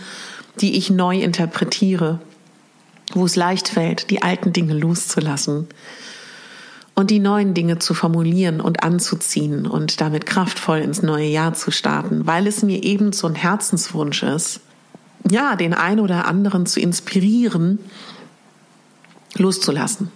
die 0.61 0.77
ich 0.77 0.89
neu 0.89 1.19
interpretiere, 1.19 2.19
wo 3.13 3.25
es 3.25 3.35
leicht 3.35 3.67
fällt, 3.67 4.09
die 4.09 4.21
alten 4.21 4.53
Dinge 4.53 4.73
loszulassen 4.73 5.67
und 6.95 7.09
die 7.09 7.19
neuen 7.19 7.53
Dinge 7.53 7.79
zu 7.79 7.93
formulieren 7.93 8.61
und 8.61 8.83
anzuziehen 8.83 9.65
und 9.65 9.99
damit 9.99 10.25
kraftvoll 10.25 10.79
ins 10.79 11.01
neue 11.01 11.27
Jahr 11.27 11.53
zu 11.53 11.71
starten, 11.71 12.27
weil 12.27 12.47
es 12.47 12.61
mir 12.61 12.83
eben 12.83 13.13
so 13.13 13.27
ein 13.27 13.35
Herzenswunsch 13.35 14.23
ist, 14.23 14.61
ja, 15.29 15.55
den 15.55 15.73
einen 15.73 15.99
oder 15.99 16.27
anderen 16.27 16.65
zu 16.65 16.79
inspirieren, 16.79 17.79
loszulassen 19.35 20.11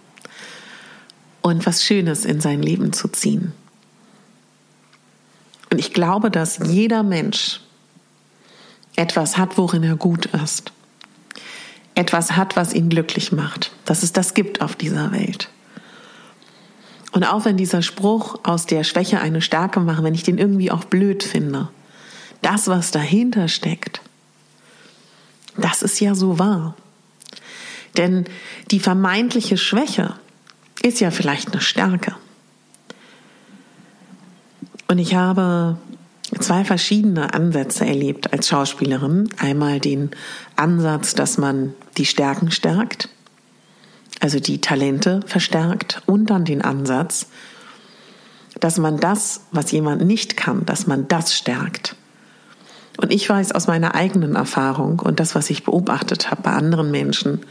und 1.41 1.65
was 1.65 1.83
Schönes 1.83 2.25
in 2.25 2.41
sein 2.41 2.61
Leben 2.61 2.93
zu 2.93 3.07
ziehen. 3.07 3.53
Und 5.71 5.79
ich 5.79 5.93
glaube, 5.93 6.29
dass 6.29 6.59
jeder 6.67 7.03
Mensch 7.03 7.61
etwas 8.95 9.37
hat, 9.37 9.57
worin 9.57 9.83
er 9.83 9.95
gut 9.95 10.27
ist. 10.27 10.71
Etwas 11.95 12.33
hat, 12.33 12.55
was 12.55 12.73
ihn 12.73 12.89
glücklich 12.89 13.31
macht. 13.31 13.71
Dass 13.85 14.03
es 14.03 14.13
das 14.13 14.33
gibt 14.33 14.61
auf 14.61 14.75
dieser 14.75 15.11
Welt. 15.11 15.49
Und 17.17 17.23
auch 17.23 17.45
wenn 17.45 17.57
dieser 17.57 17.81
Spruch 17.81 18.41
aus 18.43 18.67
der 18.67 18.83
Schwäche 18.83 19.19
eine 19.19 19.41
Stärke 19.41 19.79
macht, 19.79 20.03
wenn 20.03 20.13
ich 20.13 20.21
den 20.21 20.37
irgendwie 20.37 20.69
auch 20.69 20.83
blöd 20.83 21.23
finde, 21.23 21.67
das, 22.43 22.67
was 22.67 22.91
dahinter 22.91 23.47
steckt, 23.47 24.01
das 25.57 25.81
ist 25.81 25.99
ja 25.99 26.13
so 26.13 26.37
wahr. 26.37 26.75
Denn 27.97 28.25
die 28.69 28.79
vermeintliche 28.79 29.57
Schwäche 29.57 30.13
ist 30.83 30.99
ja 30.99 31.09
vielleicht 31.09 31.53
eine 31.53 31.61
Stärke. 31.61 32.15
Und 34.87 34.99
ich 34.99 35.15
habe 35.15 35.79
zwei 36.39 36.65
verschiedene 36.65 37.33
Ansätze 37.33 37.83
erlebt 37.83 38.31
als 38.31 38.47
Schauspielerin. 38.47 39.29
Einmal 39.39 39.79
den 39.79 40.11
Ansatz, 40.55 41.15
dass 41.15 41.39
man 41.39 41.73
die 41.97 42.05
Stärken 42.05 42.51
stärkt, 42.51 43.09
also 44.19 44.39
die 44.39 44.61
Talente 44.61 45.21
verstärkt, 45.25 46.01
und 46.05 46.29
dann 46.29 46.45
den 46.45 46.61
Ansatz, 46.61 47.27
dass 48.59 48.77
man 48.77 48.97
das, 48.97 49.41
was 49.51 49.71
jemand 49.71 50.05
nicht 50.05 50.37
kann, 50.37 50.65
dass 50.65 50.87
man 50.87 51.07
das 51.07 51.35
stärkt. 51.35 51.95
Und 52.97 53.13
ich 53.13 53.29
weiß 53.29 53.51
aus 53.51 53.67
meiner 53.67 53.93
eigenen 53.93 54.35
Erfahrung 54.35 54.99
und 54.99 55.19
das, 55.19 55.35
was 55.35 55.49
ich 55.51 55.63
beobachtet 55.63 56.31
habe 56.31 56.41
bei 56.41 56.51
anderen 56.51 56.89
Menschen, 56.89 57.41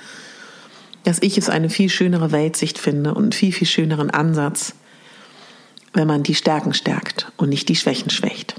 dass 1.04 1.22
ich 1.22 1.38
es 1.38 1.48
eine 1.48 1.70
viel 1.70 1.88
schönere 1.88 2.32
Weltsicht 2.32 2.78
finde 2.78 3.14
und 3.14 3.22
einen 3.22 3.32
viel, 3.32 3.52
viel 3.52 3.68
schöneren 3.68 4.10
Ansatz, 4.10 4.74
wenn 5.92 6.08
man 6.08 6.24
die 6.24 6.34
Stärken 6.34 6.74
stärkt 6.74 7.30
und 7.36 7.48
nicht 7.48 7.68
die 7.68 7.76
Schwächen 7.76 8.10
schwächt. 8.10 8.56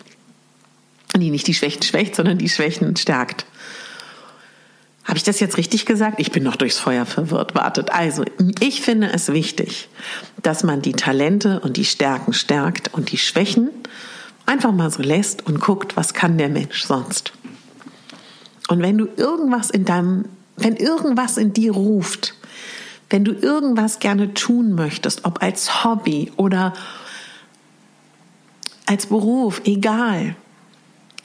Nee, 1.17 1.29
nicht 1.29 1.47
die 1.47 1.53
Schwächen 1.53 1.83
schwächt, 1.83 2.15
sondern 2.15 2.37
die 2.37 2.47
Schwächen 2.47 2.95
stärkt. 2.95 3.45
Habe 5.07 5.17
ich 5.17 5.23
das 5.23 5.39
jetzt 5.39 5.57
richtig 5.57 5.85
gesagt? 5.85 6.19
Ich 6.19 6.31
bin 6.31 6.43
noch 6.43 6.57
durchs 6.57 6.79
Feuer 6.79 7.05
verwirrt. 7.05 7.55
Wartet. 7.55 7.93
Also, 7.93 8.25
ich 8.59 8.81
finde 8.81 9.13
es 9.13 9.31
wichtig, 9.31 9.87
dass 10.43 10.63
man 10.63 10.81
die 10.81 10.91
Talente 10.91 11.61
und 11.61 11.77
die 11.77 11.85
Stärken 11.85 12.33
stärkt 12.33 12.93
und 12.93 13.11
die 13.13 13.17
Schwächen 13.17 13.69
einfach 14.45 14.73
mal 14.73 14.91
so 14.91 15.01
lässt 15.01 15.45
und 15.47 15.61
guckt, 15.61 15.95
was 15.95 16.13
kann 16.13 16.37
der 16.37 16.49
Mensch 16.49 16.83
sonst. 16.83 17.31
Und 18.67 18.81
wenn 18.81 18.97
du 18.97 19.07
irgendwas 19.15 19.69
in 19.69 19.85
deinem, 19.85 20.25
wenn 20.57 20.75
irgendwas 20.75 21.37
in 21.37 21.53
dir 21.53 21.71
ruft, 21.71 22.33
wenn 23.09 23.23
du 23.23 23.31
irgendwas 23.31 23.99
gerne 23.99 24.33
tun 24.33 24.75
möchtest, 24.75 25.23
ob 25.23 25.41
als 25.41 25.85
Hobby 25.85 26.33
oder 26.35 26.73
als 28.85 29.05
Beruf, 29.05 29.61
egal, 29.63 30.35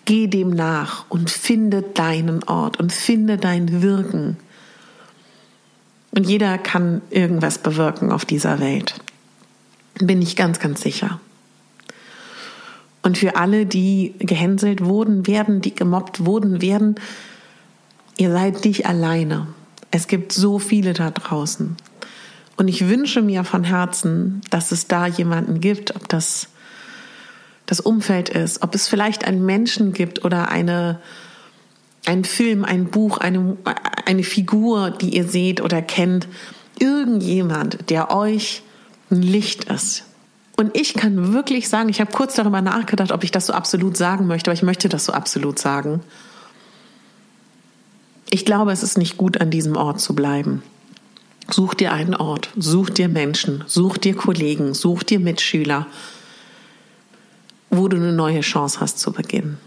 geh 0.05 0.27
dem 0.27 0.51
nach 0.51 1.05
und 1.09 1.31
finde 1.31 1.83
deinen 1.83 2.43
Ort 2.45 2.79
und 2.79 2.93
finde 2.93 3.37
dein 3.37 3.83
Wirken. 3.83 4.37
Und 6.11 6.27
jeder 6.29 6.59
kann 6.59 7.01
irgendwas 7.11 7.59
bewirken 7.59 8.13
auf 8.13 8.25
dieser 8.25 8.61
Welt. 8.61 8.95
Bin 9.99 10.21
ich 10.21 10.37
ganz, 10.37 10.59
ganz 10.59 10.83
sicher. 10.83 11.21
Und 13.03 13.19
für 13.19 13.37
alle, 13.37 13.67
die 13.67 14.15
gehänselt 14.19 14.85
wurden, 14.85 15.27
werden, 15.27 15.61
die 15.61 15.75
gemobbt 15.75 16.25
wurden, 16.25 16.63
werden, 16.63 16.95
ihr 18.17 18.31
seid 18.31 18.65
nicht 18.65 18.87
alleine. 18.87 19.49
Es 19.91 20.07
gibt 20.07 20.33
so 20.33 20.59
viele 20.59 20.93
da 20.93 21.11
draußen. 21.11 21.77
Und 22.57 22.69
ich 22.69 22.89
wünsche 22.89 23.23
mir 23.23 23.45
von 23.45 23.65
Herzen, 23.65 24.41
dass 24.51 24.73
es 24.73 24.87
da 24.87 25.07
jemanden 25.07 25.61
gibt, 25.61 25.97
ob 25.97 26.09
das 26.09 26.49
das 27.73 27.81
Umfeld 27.81 28.29
ist, 28.29 28.63
ob 28.63 28.75
es 28.75 28.87
vielleicht 28.87 29.25
einen 29.25 29.47
Menschen 29.47 29.95
gibt 29.95 30.27
oder 30.27 30.51
eine, 30.51 31.01
ein 32.05 32.23
Film, 32.23 32.67
ein 32.67 32.91
Buch, 32.91 33.17
eine, 33.17 33.57
eine 34.05 34.25
Figur, 34.25 34.91
die 34.91 35.17
ihr 35.17 35.27
seht 35.27 35.63
oder 35.63 35.81
kennt, 35.81 36.29
irgendjemand, 36.79 37.89
der 37.89 38.15
euch 38.15 38.63
ein 39.11 39.23
Licht 39.23 39.65
ist. 39.73 40.05
Und 40.55 40.77
ich 40.77 40.93
kann 40.93 41.33
wirklich 41.33 41.71
sagen, 41.71 41.89
ich 41.89 42.03
habe 42.03 42.13
kurz 42.13 42.35
darüber 42.35 42.61
nachgedacht, 42.61 43.11
ob 43.11 43.25
ich 43.25 43.31
das 43.31 43.47
so 43.47 43.55
absolut 43.55 43.97
sagen 43.97 44.27
möchte, 44.27 44.51
aber 44.51 44.55
ich 44.55 44.63
möchte 44.63 44.91
das 44.91 45.07
so 45.07 45.15
absolut 45.15 45.59
sagen. 45.59 46.01
Ich 48.29 48.45
glaube, 48.45 48.73
es 48.73 48.83
ist 48.83 48.99
nicht 48.99 49.17
gut, 49.17 49.41
an 49.41 49.51
diesem 49.51 49.79
Ort 49.79 49.99
zu 49.99 50.15
bleiben. 50.15 50.63
Such 51.49 51.73
dir 51.73 51.95
einen 51.95 52.15
Ort, 52.15 52.51
such 52.55 52.91
dir 52.91 53.09
Menschen, 53.09 53.65
such 53.67 53.97
dir 53.97 54.15
Kollegen, 54.15 54.75
such 54.75 55.05
dir 55.05 55.21
Mitschüler, 55.21 55.87
wo 57.73 57.89
du 57.89 57.97
eine 57.97 58.13
neue 58.13 58.41
Chance 58.41 58.81
hast 58.81 58.99
zu 58.99 59.13
beginnen. 59.13 59.59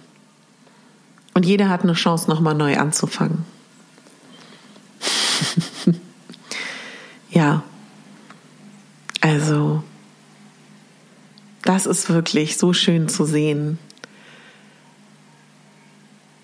Und 1.34 1.46
jeder 1.46 1.68
hat 1.70 1.84
eine 1.84 1.94
Chance, 1.94 2.30
nochmal 2.30 2.54
neu 2.54 2.78
anzufangen. 2.78 3.44
ja, 7.32 7.63
also 9.22 9.84
das 11.63 11.88
ist 11.88 12.10
wirklich 12.10 12.58
so 12.58 12.74
schön 12.74 13.10
zu 13.10 13.26
sehen, 13.26 13.80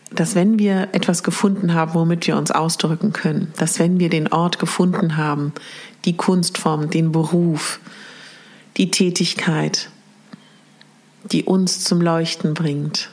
dass 0.10 0.36
wenn 0.36 0.60
wir 0.60 0.89
etwas 0.93 1.24
gefunden 1.24 1.74
haben, 1.74 1.93
womit 1.93 2.28
wir 2.28 2.36
uns 2.36 2.52
ausdrücken 2.52 3.13
können, 3.13 3.54
dass 3.58 3.80
wenn 3.80 4.00
wir 4.00 4.10
den 4.10 4.28
Ort 4.34 4.60
gefunden 4.60 5.15
haben, 5.15 5.54
die 6.06 6.17
Kunstform, 6.17 6.89
den 6.89 7.12
Beruf, 7.12 7.80
die 8.78 8.91
Tätigkeit, 8.91 9.89
die 11.23 11.43
uns 11.43 11.84
zum 11.84 12.01
Leuchten 12.01 12.53
bringt, 12.53 13.10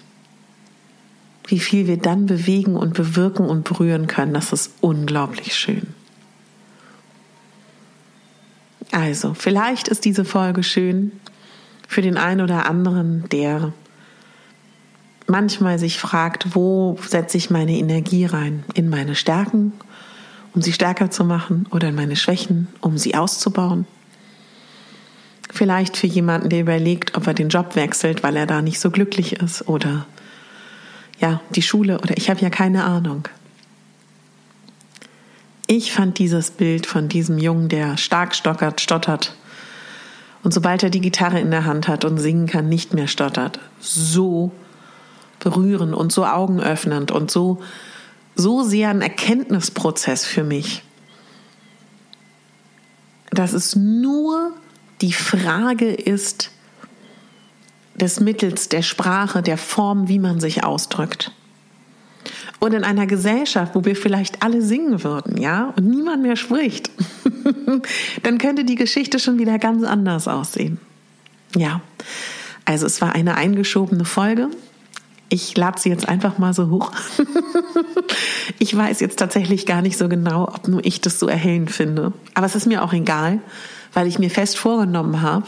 wie 1.46 1.58
viel 1.58 1.86
wir 1.86 1.96
dann 1.96 2.26
bewegen 2.26 2.76
und 2.76 2.94
bewirken 2.94 3.46
und 3.46 3.64
berühren 3.64 4.06
können, 4.06 4.34
das 4.34 4.52
ist 4.52 4.72
unglaublich 4.80 5.54
schön. 5.54 5.94
Also, 8.92 9.34
vielleicht 9.34 9.88
ist 9.88 10.04
diese 10.04 10.24
Folge 10.24 10.62
schön 10.62 11.12
für 11.86 12.02
den 12.02 12.16
einen 12.16 12.40
oder 12.40 12.66
anderen, 12.66 13.28
der 13.30 13.72
manchmal 15.26 15.78
sich 15.78 15.98
fragt, 15.98 16.54
wo 16.54 16.98
setze 17.06 17.36
ich 17.36 17.50
meine 17.50 17.76
Energie 17.76 18.24
rein? 18.24 18.64
In 18.74 18.88
meine 18.88 19.14
Stärken, 19.14 19.72
um 20.54 20.62
sie 20.62 20.72
stärker 20.72 21.10
zu 21.10 21.24
machen, 21.24 21.66
oder 21.70 21.88
in 21.88 21.94
meine 21.94 22.16
Schwächen, 22.16 22.68
um 22.80 22.98
sie 22.98 23.14
auszubauen? 23.14 23.86
Vielleicht 25.50 25.96
für 25.96 26.06
jemanden, 26.06 26.50
der 26.50 26.60
überlegt, 26.60 27.16
ob 27.16 27.26
er 27.26 27.34
den 27.34 27.48
Job 27.48 27.74
wechselt, 27.74 28.22
weil 28.22 28.36
er 28.36 28.46
da 28.46 28.62
nicht 28.62 28.80
so 28.80 28.90
glücklich 28.90 29.34
ist, 29.34 29.66
oder 29.68 30.06
ja, 31.18 31.40
die 31.50 31.62
Schule, 31.62 32.00
oder 32.00 32.16
ich 32.16 32.30
habe 32.30 32.40
ja 32.40 32.50
keine 32.50 32.84
Ahnung. 32.84 33.28
Ich 35.66 35.92
fand 35.92 36.18
dieses 36.18 36.50
Bild 36.50 36.86
von 36.86 37.08
diesem 37.08 37.38
Jungen, 37.38 37.68
der 37.68 37.96
stark 37.96 38.34
stockert, 38.34 38.80
stottert. 38.80 39.34
Und 40.42 40.54
sobald 40.54 40.82
er 40.82 40.90
die 40.90 41.00
Gitarre 41.00 41.40
in 41.40 41.50
der 41.50 41.64
Hand 41.64 41.88
hat 41.88 42.04
und 42.04 42.18
singen 42.18 42.46
kann, 42.46 42.68
nicht 42.68 42.94
mehr 42.94 43.08
stottert, 43.08 43.58
so 43.80 44.52
berührend 45.40 45.94
und 45.94 46.12
so 46.12 46.24
augenöffnend 46.24 47.10
und 47.10 47.30
so, 47.30 47.60
so 48.34 48.62
sehr 48.62 48.88
ein 48.90 49.02
Erkenntnisprozess 49.02 50.24
für 50.24 50.44
mich, 50.44 50.84
dass 53.30 53.52
es 53.52 53.76
nur 53.76 54.52
die 55.00 55.12
Frage 55.12 55.92
ist 55.92 56.50
des 57.94 58.20
Mittels, 58.20 58.68
der 58.68 58.82
Sprache, 58.82 59.42
der 59.42 59.58
Form, 59.58 60.08
wie 60.08 60.18
man 60.18 60.40
sich 60.40 60.64
ausdrückt. 60.64 61.32
Und 62.60 62.74
in 62.74 62.84
einer 62.84 63.06
Gesellschaft, 63.06 63.74
wo 63.74 63.84
wir 63.84 63.94
vielleicht 63.94 64.42
alle 64.42 64.62
singen 64.62 65.04
würden, 65.04 65.40
ja, 65.40 65.72
und 65.76 65.88
niemand 65.88 66.22
mehr 66.22 66.36
spricht, 66.36 66.90
dann 68.22 68.38
könnte 68.38 68.64
die 68.64 68.74
Geschichte 68.74 69.18
schon 69.18 69.38
wieder 69.38 69.58
ganz 69.58 69.84
anders 69.84 70.26
aussehen. 70.26 70.78
Ja, 71.56 71.80
also 72.64 72.86
es 72.86 73.00
war 73.00 73.14
eine 73.14 73.36
eingeschobene 73.36 74.04
Folge. 74.04 74.48
Ich 75.30 75.56
lade 75.56 75.80
sie 75.80 75.88
jetzt 75.88 76.08
einfach 76.08 76.38
mal 76.38 76.52
so 76.52 76.70
hoch. 76.70 76.92
ich 78.58 78.76
weiß 78.76 79.00
jetzt 79.00 79.18
tatsächlich 79.18 79.66
gar 79.66 79.82
nicht 79.82 79.96
so 79.96 80.08
genau, 80.08 80.44
ob 80.44 80.68
nur 80.68 80.84
ich 80.84 81.00
das 81.00 81.18
so 81.18 81.28
erhellend 81.28 81.70
finde. 81.70 82.12
Aber 82.34 82.46
es 82.46 82.54
ist 82.54 82.66
mir 82.66 82.82
auch 82.82 82.92
egal, 82.92 83.40
weil 83.92 84.06
ich 84.06 84.18
mir 84.18 84.30
fest 84.30 84.58
vorgenommen 84.58 85.22
habe, 85.22 85.46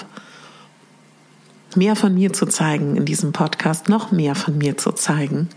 mehr 1.76 1.96
von 1.96 2.14
mir 2.14 2.32
zu 2.32 2.46
zeigen 2.46 2.96
in 2.96 3.04
diesem 3.04 3.32
Podcast, 3.32 3.88
noch 3.88 4.10
mehr 4.10 4.34
von 4.34 4.58
mir 4.58 4.76
zu 4.76 4.92
zeigen. 4.92 5.48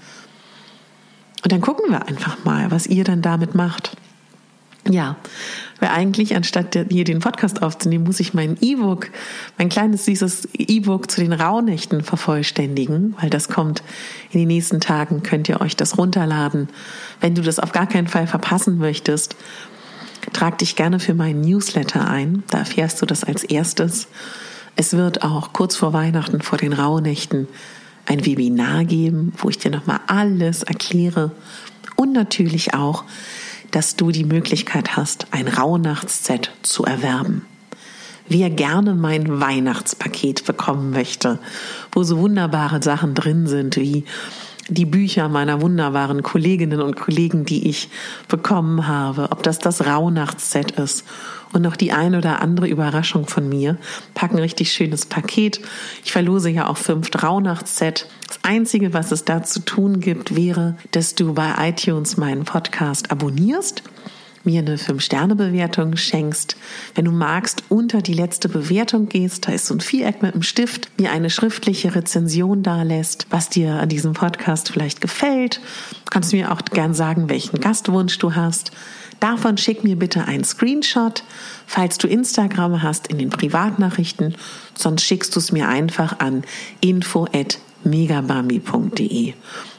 Und 1.43 1.51
dann 1.51 1.61
gucken 1.61 1.91
wir 1.91 2.07
einfach 2.07 2.43
mal, 2.45 2.71
was 2.71 2.87
ihr 2.87 3.03
dann 3.03 3.21
damit 3.21 3.55
macht. 3.55 3.97
Ja, 4.89 5.15
weil 5.79 5.89
eigentlich 5.89 6.35
anstatt 6.35 6.77
hier 6.89 7.05
den 7.05 7.19
Podcast 7.19 7.61
aufzunehmen, 7.63 8.03
muss 8.03 8.19
ich 8.19 8.33
mein 8.33 8.57
E-Book, 8.59 9.09
mein 9.57 9.69
kleines 9.69 10.05
süßes 10.05 10.49
E-Book 10.53 11.09
zu 11.09 11.21
den 11.21 11.31
Rauhnächten 11.31 12.03
vervollständigen, 12.03 13.15
weil 13.19 13.29
das 13.29 13.47
kommt 13.47 13.81
in 14.31 14.39
den 14.39 14.49
nächsten 14.49 14.81
Tagen, 14.81 15.23
könnt 15.23 15.47
ihr 15.47 15.61
euch 15.61 15.77
das 15.77 15.97
runterladen. 15.97 16.67
Wenn 17.21 17.33
du 17.33 17.41
das 17.41 17.59
auf 17.59 17.71
gar 17.71 17.87
keinen 17.87 18.07
Fall 18.07 18.27
verpassen 18.27 18.77
möchtest, 18.77 19.37
trag 20.31 20.57
dich 20.59 20.75
gerne 20.75 20.99
für 20.99 21.13
meinen 21.13 21.41
Newsletter 21.41 22.07
ein, 22.07 22.43
da 22.49 22.59
erfährst 22.59 23.01
du 23.01 23.05
das 23.05 23.23
als 23.23 23.43
erstes. 23.43 24.07
Es 24.75 24.93
wird 24.93 25.23
auch 25.23 25.53
kurz 25.53 25.75
vor 25.75 25.93
Weihnachten, 25.93 26.41
vor 26.41 26.57
den 26.57 26.73
Rauhnächten, 26.73 27.47
ein 28.05 28.25
Webinar 28.25 28.85
geben, 28.85 29.33
wo 29.37 29.49
ich 29.49 29.57
dir 29.57 29.71
nochmal 29.71 30.01
alles 30.07 30.63
erkläre 30.63 31.31
und 31.95 32.11
natürlich 32.11 32.73
auch 32.73 33.05
dass 33.73 33.95
du 33.95 34.11
die 34.11 34.23
Möglichkeit 34.23 34.95
hast, 34.95 35.25
ein 35.31 35.47
Rauhnachtsset 35.47 36.51
zu 36.61 36.85
erwerben. 36.85 37.45
wer 38.29 38.49
gerne 38.49 38.95
mein 38.95 39.41
Weihnachtspaket 39.41 40.45
bekommen 40.45 40.91
möchte, 40.91 41.39
wo 41.91 42.03
so 42.03 42.19
wunderbare 42.19 42.81
Sachen 42.81 43.15
drin 43.15 43.47
sind 43.47 43.75
wie 43.75 44.05
die 44.69 44.85
Bücher 44.85 45.29
meiner 45.29 45.61
wunderbaren 45.61 46.23
Kolleginnen 46.23 46.81
und 46.81 46.95
Kollegen, 46.95 47.45
die 47.45 47.67
ich 47.69 47.89
bekommen 48.27 48.87
habe, 48.87 49.27
ob 49.31 49.43
das 49.43 49.59
das 49.59 49.85
Rauhnachtsset 49.85 50.71
ist 50.71 51.05
und 51.53 51.61
noch 51.61 51.75
die 51.75 51.91
ein 51.91 52.15
oder 52.15 52.41
andere 52.41 52.67
Überraschung 52.67 53.27
von 53.27 53.47
mir. 53.47 53.77
Packen 54.13 54.39
richtig 54.39 54.71
schönes 54.73 55.05
Paket. 55.05 55.61
Ich 56.03 56.11
verlose 56.11 56.49
ja 56.49 56.67
auch 56.67 56.77
fünf 56.77 57.11
Rauhnachtsset. 57.21 58.07
Das 58.27 58.39
Einzige, 58.43 58.93
was 58.93 59.11
es 59.11 59.25
da 59.25 59.43
zu 59.43 59.59
tun 59.59 59.99
gibt, 59.99 60.35
wäre, 60.35 60.75
dass 60.91 61.15
du 61.15 61.33
bei 61.33 61.53
iTunes 61.59 62.17
meinen 62.17 62.45
Podcast 62.45 63.11
abonnierst 63.11 63.83
mir 64.43 64.59
eine 64.59 64.77
5-Sterne-Bewertung 64.77 65.95
schenkst. 65.95 66.57
Wenn 66.95 67.05
du 67.05 67.11
magst, 67.11 67.63
unter 67.69 68.01
die 68.01 68.13
letzte 68.13 68.49
Bewertung 68.49 69.07
gehst, 69.07 69.47
da 69.47 69.53
ist 69.53 69.67
so 69.67 69.73
ein 69.73 69.79
Viereck 69.79 70.21
mit 70.21 70.33
einem 70.33 70.43
Stift, 70.43 70.89
mir 70.99 71.11
eine 71.11 71.29
schriftliche 71.29 71.95
Rezension 71.95 72.61
dalässt, 72.63 73.27
was 73.29 73.49
dir 73.49 73.75
an 73.75 73.87
diesem 73.89 74.13
Podcast 74.13 74.71
vielleicht 74.71 75.01
gefällt. 75.01 75.61
Kannst 76.09 76.31
du 76.31 76.37
mir 76.37 76.51
auch 76.51 76.61
gern 76.65 76.93
sagen, 76.93 77.29
welchen 77.29 77.59
Gastwunsch 77.59 78.17
du 78.19 78.35
hast. 78.35 78.71
Davon 79.19 79.57
schick 79.57 79.83
mir 79.85 79.95
bitte 79.95 80.25
einen 80.25 80.43
Screenshot, 80.43 81.23
falls 81.65 81.97
du 81.97 82.07
Instagram 82.07 82.83
hast, 82.83 83.07
in 83.07 83.17
den 83.17 83.29
Privatnachrichten. 83.29 84.35
Sonst 84.75 85.03
schickst 85.03 85.33
du 85.35 85.39
es 85.39 85.53
mir 85.53 85.69
einfach 85.69 86.19
an 86.19 86.43
info@megabambi.de. 86.81 89.29
Und 89.29 89.35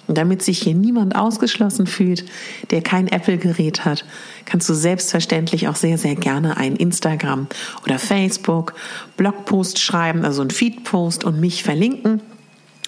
damit 0.08 0.42
sich 0.42 0.58
hier 0.58 0.74
niemand 0.74 1.16
ausgeschlossen 1.16 1.86
fühlt, 1.86 2.24
der 2.70 2.82
kein 2.82 3.08
Apple-Gerät 3.08 3.84
hat, 3.84 4.04
kannst 4.44 4.68
du 4.68 4.74
selbstverständlich 4.74 5.68
auch 5.68 5.76
sehr, 5.76 5.98
sehr 5.98 6.14
gerne 6.14 6.56
einen 6.56 6.76
Instagram 6.76 7.46
oder 7.84 7.98
Facebook 7.98 8.74
Blogpost 9.16 9.78
schreiben, 9.78 10.24
also 10.24 10.42
einen 10.42 10.50
Feedpost 10.50 11.24
und 11.24 11.40
mich 11.40 11.62
verlinken 11.62 12.20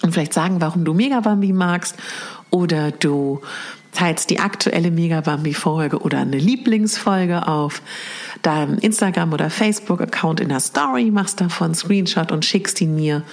und 0.03 0.13
vielleicht 0.13 0.33
sagen, 0.33 0.61
warum 0.61 0.85
du 0.85 0.93
Megabambi 0.93 1.53
magst 1.53 1.95
oder 2.51 2.91
du 2.91 3.41
teilst 3.91 4.29
die 4.29 4.39
aktuelle 4.39 4.91
Megabambi-Folge 4.91 5.99
oder 5.99 6.19
eine 6.19 6.37
Lieblingsfolge 6.37 7.47
auf 7.47 7.81
deinem 8.43 8.77
Instagram- 8.77 9.33
oder 9.33 9.49
Facebook-Account 9.49 10.39
in 10.39 10.49
der 10.49 10.59
Story, 10.59 11.09
machst 11.09 11.41
davon 11.41 11.65
einen 11.65 11.75
Screenshot 11.75 12.31
und 12.31 12.45
schickst 12.45 12.79
ihn 12.79 12.95
mir 12.95 13.23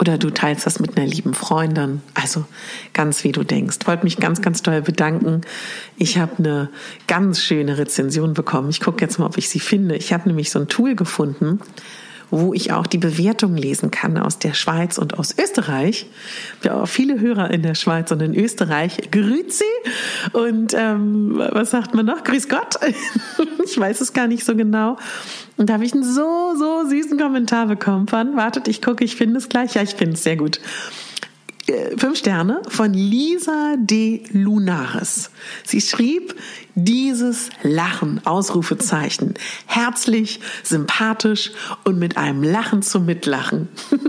oder 0.00 0.16
du 0.16 0.30
teilst 0.30 0.64
das 0.64 0.80
mit 0.80 0.96
einer 0.96 1.06
lieben 1.06 1.34
Freundin. 1.34 2.00
Also 2.14 2.46
ganz 2.94 3.22
wie 3.22 3.32
du 3.32 3.44
denkst. 3.44 3.78
Wollte 3.84 4.04
mich 4.04 4.16
ganz, 4.16 4.40
ganz 4.40 4.62
toll 4.62 4.80
bedanken. 4.80 5.42
Ich 5.98 6.16
habe 6.16 6.38
eine 6.38 6.70
ganz 7.06 7.42
schöne 7.42 7.76
Rezension 7.76 8.32
bekommen. 8.32 8.70
Ich 8.70 8.80
gucke 8.80 9.02
jetzt 9.02 9.18
mal, 9.18 9.26
ob 9.26 9.36
ich 9.36 9.50
sie 9.50 9.60
finde. 9.60 9.96
Ich 9.96 10.14
habe 10.14 10.26
nämlich 10.26 10.50
so 10.50 10.58
ein 10.58 10.68
Tool 10.68 10.96
gefunden, 10.96 11.60
wo 12.30 12.54
ich 12.54 12.72
auch 12.72 12.86
die 12.86 12.98
Bewertung 12.98 13.56
lesen 13.56 13.90
kann 13.90 14.18
aus 14.18 14.38
der 14.38 14.54
Schweiz 14.54 14.98
und 14.98 15.18
aus 15.18 15.34
Österreich. 15.38 16.06
Ja, 16.62 16.82
auch 16.82 16.88
viele 16.88 17.20
Hörer 17.20 17.50
in 17.50 17.62
der 17.62 17.74
Schweiz 17.74 18.10
und 18.10 18.22
in 18.22 18.34
Österreich. 18.34 19.10
Grüezi 19.10 19.64
und 20.32 20.74
ähm, 20.74 21.34
was 21.36 21.70
sagt 21.70 21.94
man 21.94 22.06
noch? 22.06 22.24
Grüß 22.24 22.48
Gott. 22.48 22.76
ich 23.64 23.78
weiß 23.78 24.00
es 24.00 24.12
gar 24.12 24.26
nicht 24.26 24.44
so 24.44 24.54
genau. 24.54 24.96
Und 25.56 25.68
da 25.68 25.74
habe 25.74 25.84
ich 25.84 25.92
einen 25.92 26.04
so, 26.04 26.54
so 26.56 26.88
süßen 26.88 27.18
Kommentar 27.18 27.66
bekommen 27.66 28.08
von, 28.08 28.36
wartet, 28.36 28.68
ich 28.68 28.80
gucke, 28.80 29.04
ich 29.04 29.16
finde 29.16 29.38
es 29.38 29.48
gleich. 29.48 29.74
Ja, 29.74 29.82
ich 29.82 29.94
finde 29.94 30.14
es 30.14 30.22
sehr 30.22 30.36
gut. 30.36 30.60
Fünf 31.96 32.18
Sterne 32.18 32.62
von 32.68 32.92
Lisa 32.92 33.76
de 33.78 34.22
Lunares. 34.32 35.30
Sie 35.64 35.80
schrieb, 35.80 36.34
dieses 36.74 37.50
Lachen, 37.62 38.20
Ausrufezeichen, 38.24 39.34
herzlich, 39.66 40.40
sympathisch 40.62 41.52
und 41.84 41.98
mit 41.98 42.16
einem 42.16 42.42
Lachen 42.42 42.82
zum 42.82 43.06
Mitlachen. 43.06 43.68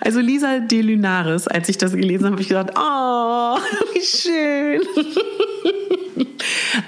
Also 0.00 0.20
Lisa 0.20 0.58
de 0.58 0.80
Lunares, 0.80 1.48
als 1.48 1.68
ich 1.68 1.78
das 1.78 1.92
gelesen 1.92 2.24
habe, 2.24 2.32
habe 2.32 2.42
ich 2.42 2.48
gedacht, 2.48 2.70
oh, 2.76 3.58
wie 3.94 4.04
schön. 4.04 4.82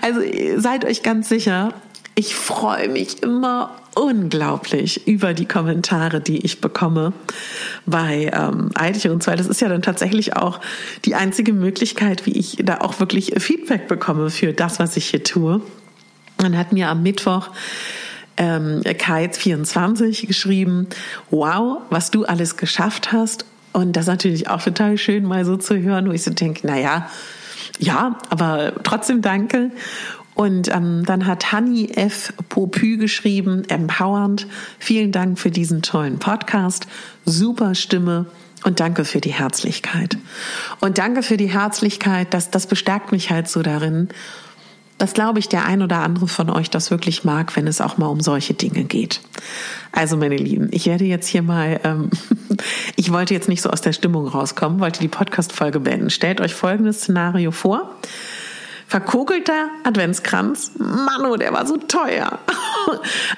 Also 0.00 0.20
seid 0.56 0.84
euch 0.84 1.02
ganz 1.02 1.28
sicher, 1.28 1.72
ich 2.14 2.34
freue 2.34 2.88
mich 2.88 3.22
immer 3.22 3.76
unglaublich 3.96 5.06
über 5.08 5.32
die 5.32 5.46
Kommentare, 5.46 6.20
die 6.20 6.44
ich 6.44 6.60
bekomme 6.60 7.14
bei 7.86 8.30
ähm, 8.32 8.70
iTunes, 8.78 9.26
weil 9.26 9.38
das 9.38 9.46
ist 9.46 9.60
ja 9.62 9.68
dann 9.68 9.82
tatsächlich 9.82 10.36
auch 10.36 10.60
die 11.06 11.14
einzige 11.14 11.54
Möglichkeit, 11.54 12.26
wie 12.26 12.38
ich 12.38 12.58
da 12.62 12.78
auch 12.78 13.00
wirklich 13.00 13.32
Feedback 13.38 13.88
bekomme 13.88 14.30
für 14.30 14.52
das, 14.52 14.78
was 14.78 14.96
ich 14.98 15.06
hier 15.06 15.24
tue. 15.24 15.62
Man 16.42 16.58
hat 16.58 16.72
mir 16.72 16.90
am 16.90 17.02
Mittwoch 17.02 17.48
ähm, 18.36 18.82
Kai24 18.82 20.26
geschrieben, 20.26 20.88
wow, 21.30 21.78
was 21.88 22.10
du 22.10 22.26
alles 22.26 22.58
geschafft 22.58 23.12
hast. 23.12 23.46
Und 23.72 23.96
das 23.96 24.04
ist 24.04 24.08
natürlich 24.08 24.48
auch 24.48 24.62
total 24.62 24.98
schön, 24.98 25.24
mal 25.24 25.46
so 25.46 25.56
zu 25.56 25.78
hören, 25.78 26.08
wo 26.08 26.12
ich 26.12 26.22
so 26.22 26.30
denke, 26.30 26.66
naja, 26.66 27.08
ja, 27.78 28.18
aber 28.28 28.72
trotzdem 28.82 29.22
danke. 29.22 29.70
Und 30.36 30.68
ähm, 30.68 31.02
dann 31.06 31.26
hat 31.26 31.50
Hanni 31.50 31.92
F. 31.94 32.34
Popü 32.50 32.98
geschrieben, 32.98 33.64
empowernd. 33.68 34.46
Vielen 34.78 35.10
Dank 35.10 35.38
für 35.38 35.50
diesen 35.50 35.80
tollen 35.80 36.18
Podcast. 36.18 36.86
Super 37.24 37.74
Stimme. 37.74 38.26
Und 38.62 38.78
danke 38.78 39.06
für 39.06 39.22
die 39.22 39.32
Herzlichkeit. 39.32 40.18
Und 40.80 40.98
danke 40.98 41.22
für 41.22 41.38
die 41.38 41.50
Herzlichkeit, 41.50 42.34
das, 42.34 42.50
das 42.50 42.66
bestärkt 42.66 43.12
mich 43.12 43.30
halt 43.30 43.48
so 43.48 43.62
darin, 43.62 44.08
dass, 44.98 45.14
glaube 45.14 45.38
ich, 45.38 45.48
der 45.48 45.64
ein 45.64 45.82
oder 45.82 46.00
andere 46.00 46.28
von 46.28 46.50
euch 46.50 46.68
das 46.68 46.90
wirklich 46.90 47.24
mag, 47.24 47.56
wenn 47.56 47.66
es 47.66 47.80
auch 47.80 47.96
mal 47.96 48.06
um 48.06 48.20
solche 48.20 48.52
Dinge 48.52 48.84
geht. 48.84 49.20
Also, 49.92 50.18
meine 50.18 50.36
Lieben, 50.36 50.68
ich 50.70 50.84
werde 50.86 51.04
jetzt 51.04 51.28
hier 51.28 51.42
mal, 51.42 51.80
ähm, 51.82 52.10
ich 52.96 53.10
wollte 53.10 53.32
jetzt 53.32 53.48
nicht 53.48 53.62
so 53.62 53.70
aus 53.70 53.80
der 53.80 53.94
Stimmung 53.94 54.28
rauskommen, 54.28 54.80
wollte 54.80 55.00
die 55.00 55.08
Podcast-Folge 55.08 55.80
beenden. 55.80 56.10
Stellt 56.10 56.42
euch 56.42 56.54
folgendes 56.54 57.00
Szenario 57.00 57.52
vor. 57.52 57.90
Verkokelter 58.88 59.68
Adventskranz. 59.82 60.72
Manu, 60.78 61.36
der 61.36 61.52
war 61.52 61.66
so 61.66 61.76
teuer. 61.76 62.38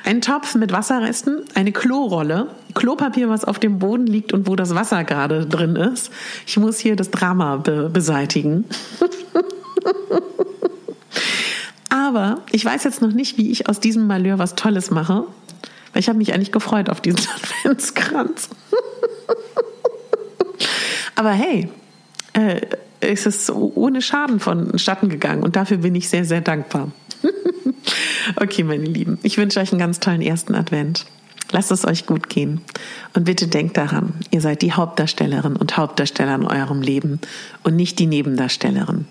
Ein 0.04 0.20
Topf 0.20 0.54
mit 0.54 0.72
Wasserresten, 0.72 1.44
eine 1.54 1.72
Klorolle, 1.72 2.48
Klopapier, 2.74 3.30
was 3.30 3.44
auf 3.44 3.58
dem 3.58 3.78
Boden 3.78 4.06
liegt 4.06 4.32
und 4.34 4.46
wo 4.46 4.56
das 4.56 4.74
Wasser 4.74 5.04
gerade 5.04 5.46
drin 5.46 5.76
ist. 5.76 6.12
Ich 6.46 6.58
muss 6.58 6.78
hier 6.78 6.96
das 6.96 7.10
Drama 7.10 7.56
be 7.56 7.88
beseitigen. 7.88 8.66
Aber 11.88 12.42
ich 12.52 12.64
weiß 12.64 12.84
jetzt 12.84 13.00
noch 13.00 13.12
nicht, 13.12 13.38
wie 13.38 13.50
ich 13.50 13.68
aus 13.68 13.80
diesem 13.80 14.06
Malheur 14.06 14.38
was 14.38 14.54
Tolles 14.54 14.90
mache. 14.90 15.24
Weil 15.92 16.00
ich 16.00 16.08
habe 16.08 16.18
mich 16.18 16.34
eigentlich 16.34 16.52
gefreut 16.52 16.90
auf 16.90 17.00
diesen 17.00 17.20
Adventskranz. 17.62 18.50
Aber 21.14 21.30
hey, 21.30 21.70
äh, 22.34 22.60
ist 23.00 23.26
es 23.26 23.50
ohne 23.50 24.02
Schaden 24.02 24.40
vonstatten 24.40 25.08
gegangen 25.08 25.42
und 25.42 25.56
dafür 25.56 25.78
bin 25.78 25.94
ich 25.94 26.08
sehr, 26.08 26.24
sehr 26.24 26.40
dankbar. 26.40 26.90
okay, 28.36 28.62
meine 28.62 28.84
Lieben, 28.84 29.18
ich 29.22 29.38
wünsche 29.38 29.60
euch 29.60 29.72
einen 29.72 29.80
ganz 29.80 30.00
tollen 30.00 30.22
ersten 30.22 30.54
Advent. 30.54 31.06
Lasst 31.50 31.70
es 31.70 31.86
euch 31.86 32.04
gut 32.04 32.28
gehen. 32.28 32.60
Und 33.14 33.24
bitte 33.24 33.46
denkt 33.46 33.78
daran, 33.78 34.12
ihr 34.30 34.42
seid 34.42 34.60
die 34.60 34.72
Hauptdarstellerin 34.72 35.56
und 35.56 35.78
Hauptdarsteller 35.78 36.34
in 36.34 36.44
eurem 36.44 36.82
Leben 36.82 37.20
und 37.62 37.74
nicht 37.74 37.98
die 37.98 38.06
Nebendarstellerin. 38.06 39.06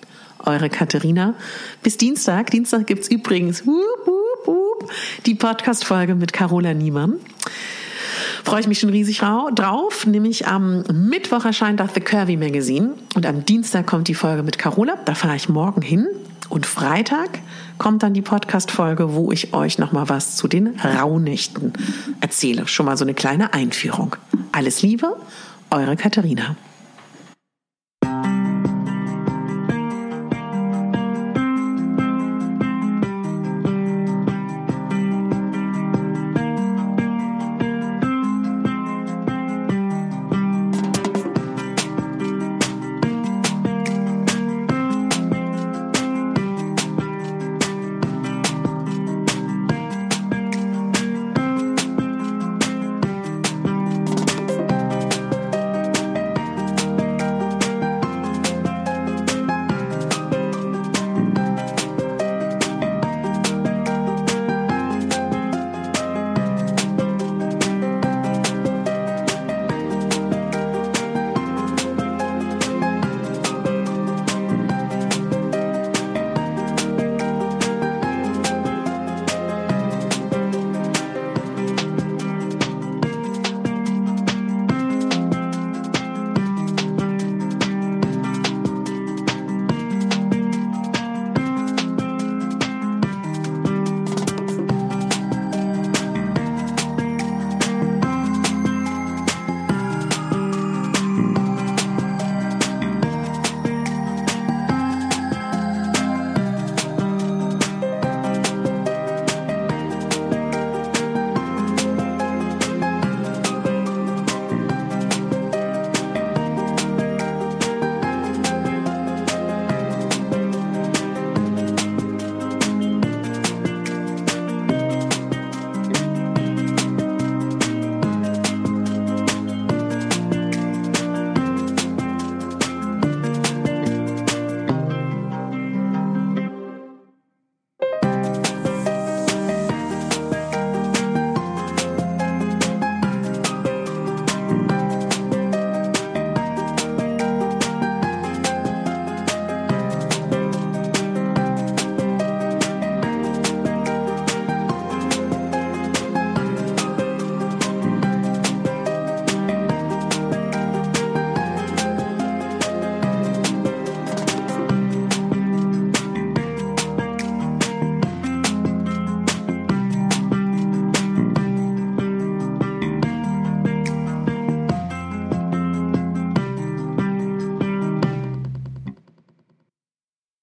Eure 0.45 0.69
Katharina. 0.69 1.33
Bis 1.81 1.97
Dienstag. 1.97 2.51
Dienstag 2.51 2.89
übrigens 3.09 3.65
whoop, 3.65 4.05
whoop, 4.05 4.47
whoop, 4.47 4.91
die 5.25 5.33
Podcast-Folge 5.33 6.13
mit 6.13 6.31
Carola 6.31 6.75
Niemann 6.75 7.15
freue 8.47 8.61
ich 8.61 8.67
mich 8.67 8.79
schon 8.79 8.91
riesig 8.91 9.19
drauf. 9.19 10.05
Nämlich 10.05 10.47
am 10.47 10.81
Mittwoch 10.83 11.43
erscheint 11.43 11.81
das 11.81 11.93
The 11.93 11.99
Curvy 11.99 12.37
Magazine 12.37 12.93
und 13.13 13.25
am 13.25 13.43
Dienstag 13.43 13.85
kommt 13.85 14.07
die 14.07 14.13
Folge 14.13 14.41
mit 14.41 14.57
Carola. 14.57 14.97
Da 15.03 15.15
fahre 15.15 15.35
ich 15.35 15.49
morgen 15.49 15.81
hin. 15.81 16.07
Und 16.47 16.65
Freitag 16.65 17.39
kommt 17.77 18.03
dann 18.03 18.13
die 18.13 18.21
Podcast-Folge, 18.21 19.13
wo 19.13 19.33
ich 19.33 19.53
euch 19.53 19.79
nochmal 19.79 20.07
was 20.07 20.37
zu 20.37 20.47
den 20.47 20.79
Rauhnächten 20.79 21.73
erzähle. 22.21 22.65
Schon 22.69 22.85
mal 22.85 22.95
so 22.95 23.03
eine 23.03 23.13
kleine 23.13 23.53
Einführung. 23.53 24.15
Alles 24.53 24.81
Liebe, 24.81 25.17
eure 25.69 25.97
Katharina. 25.97 26.55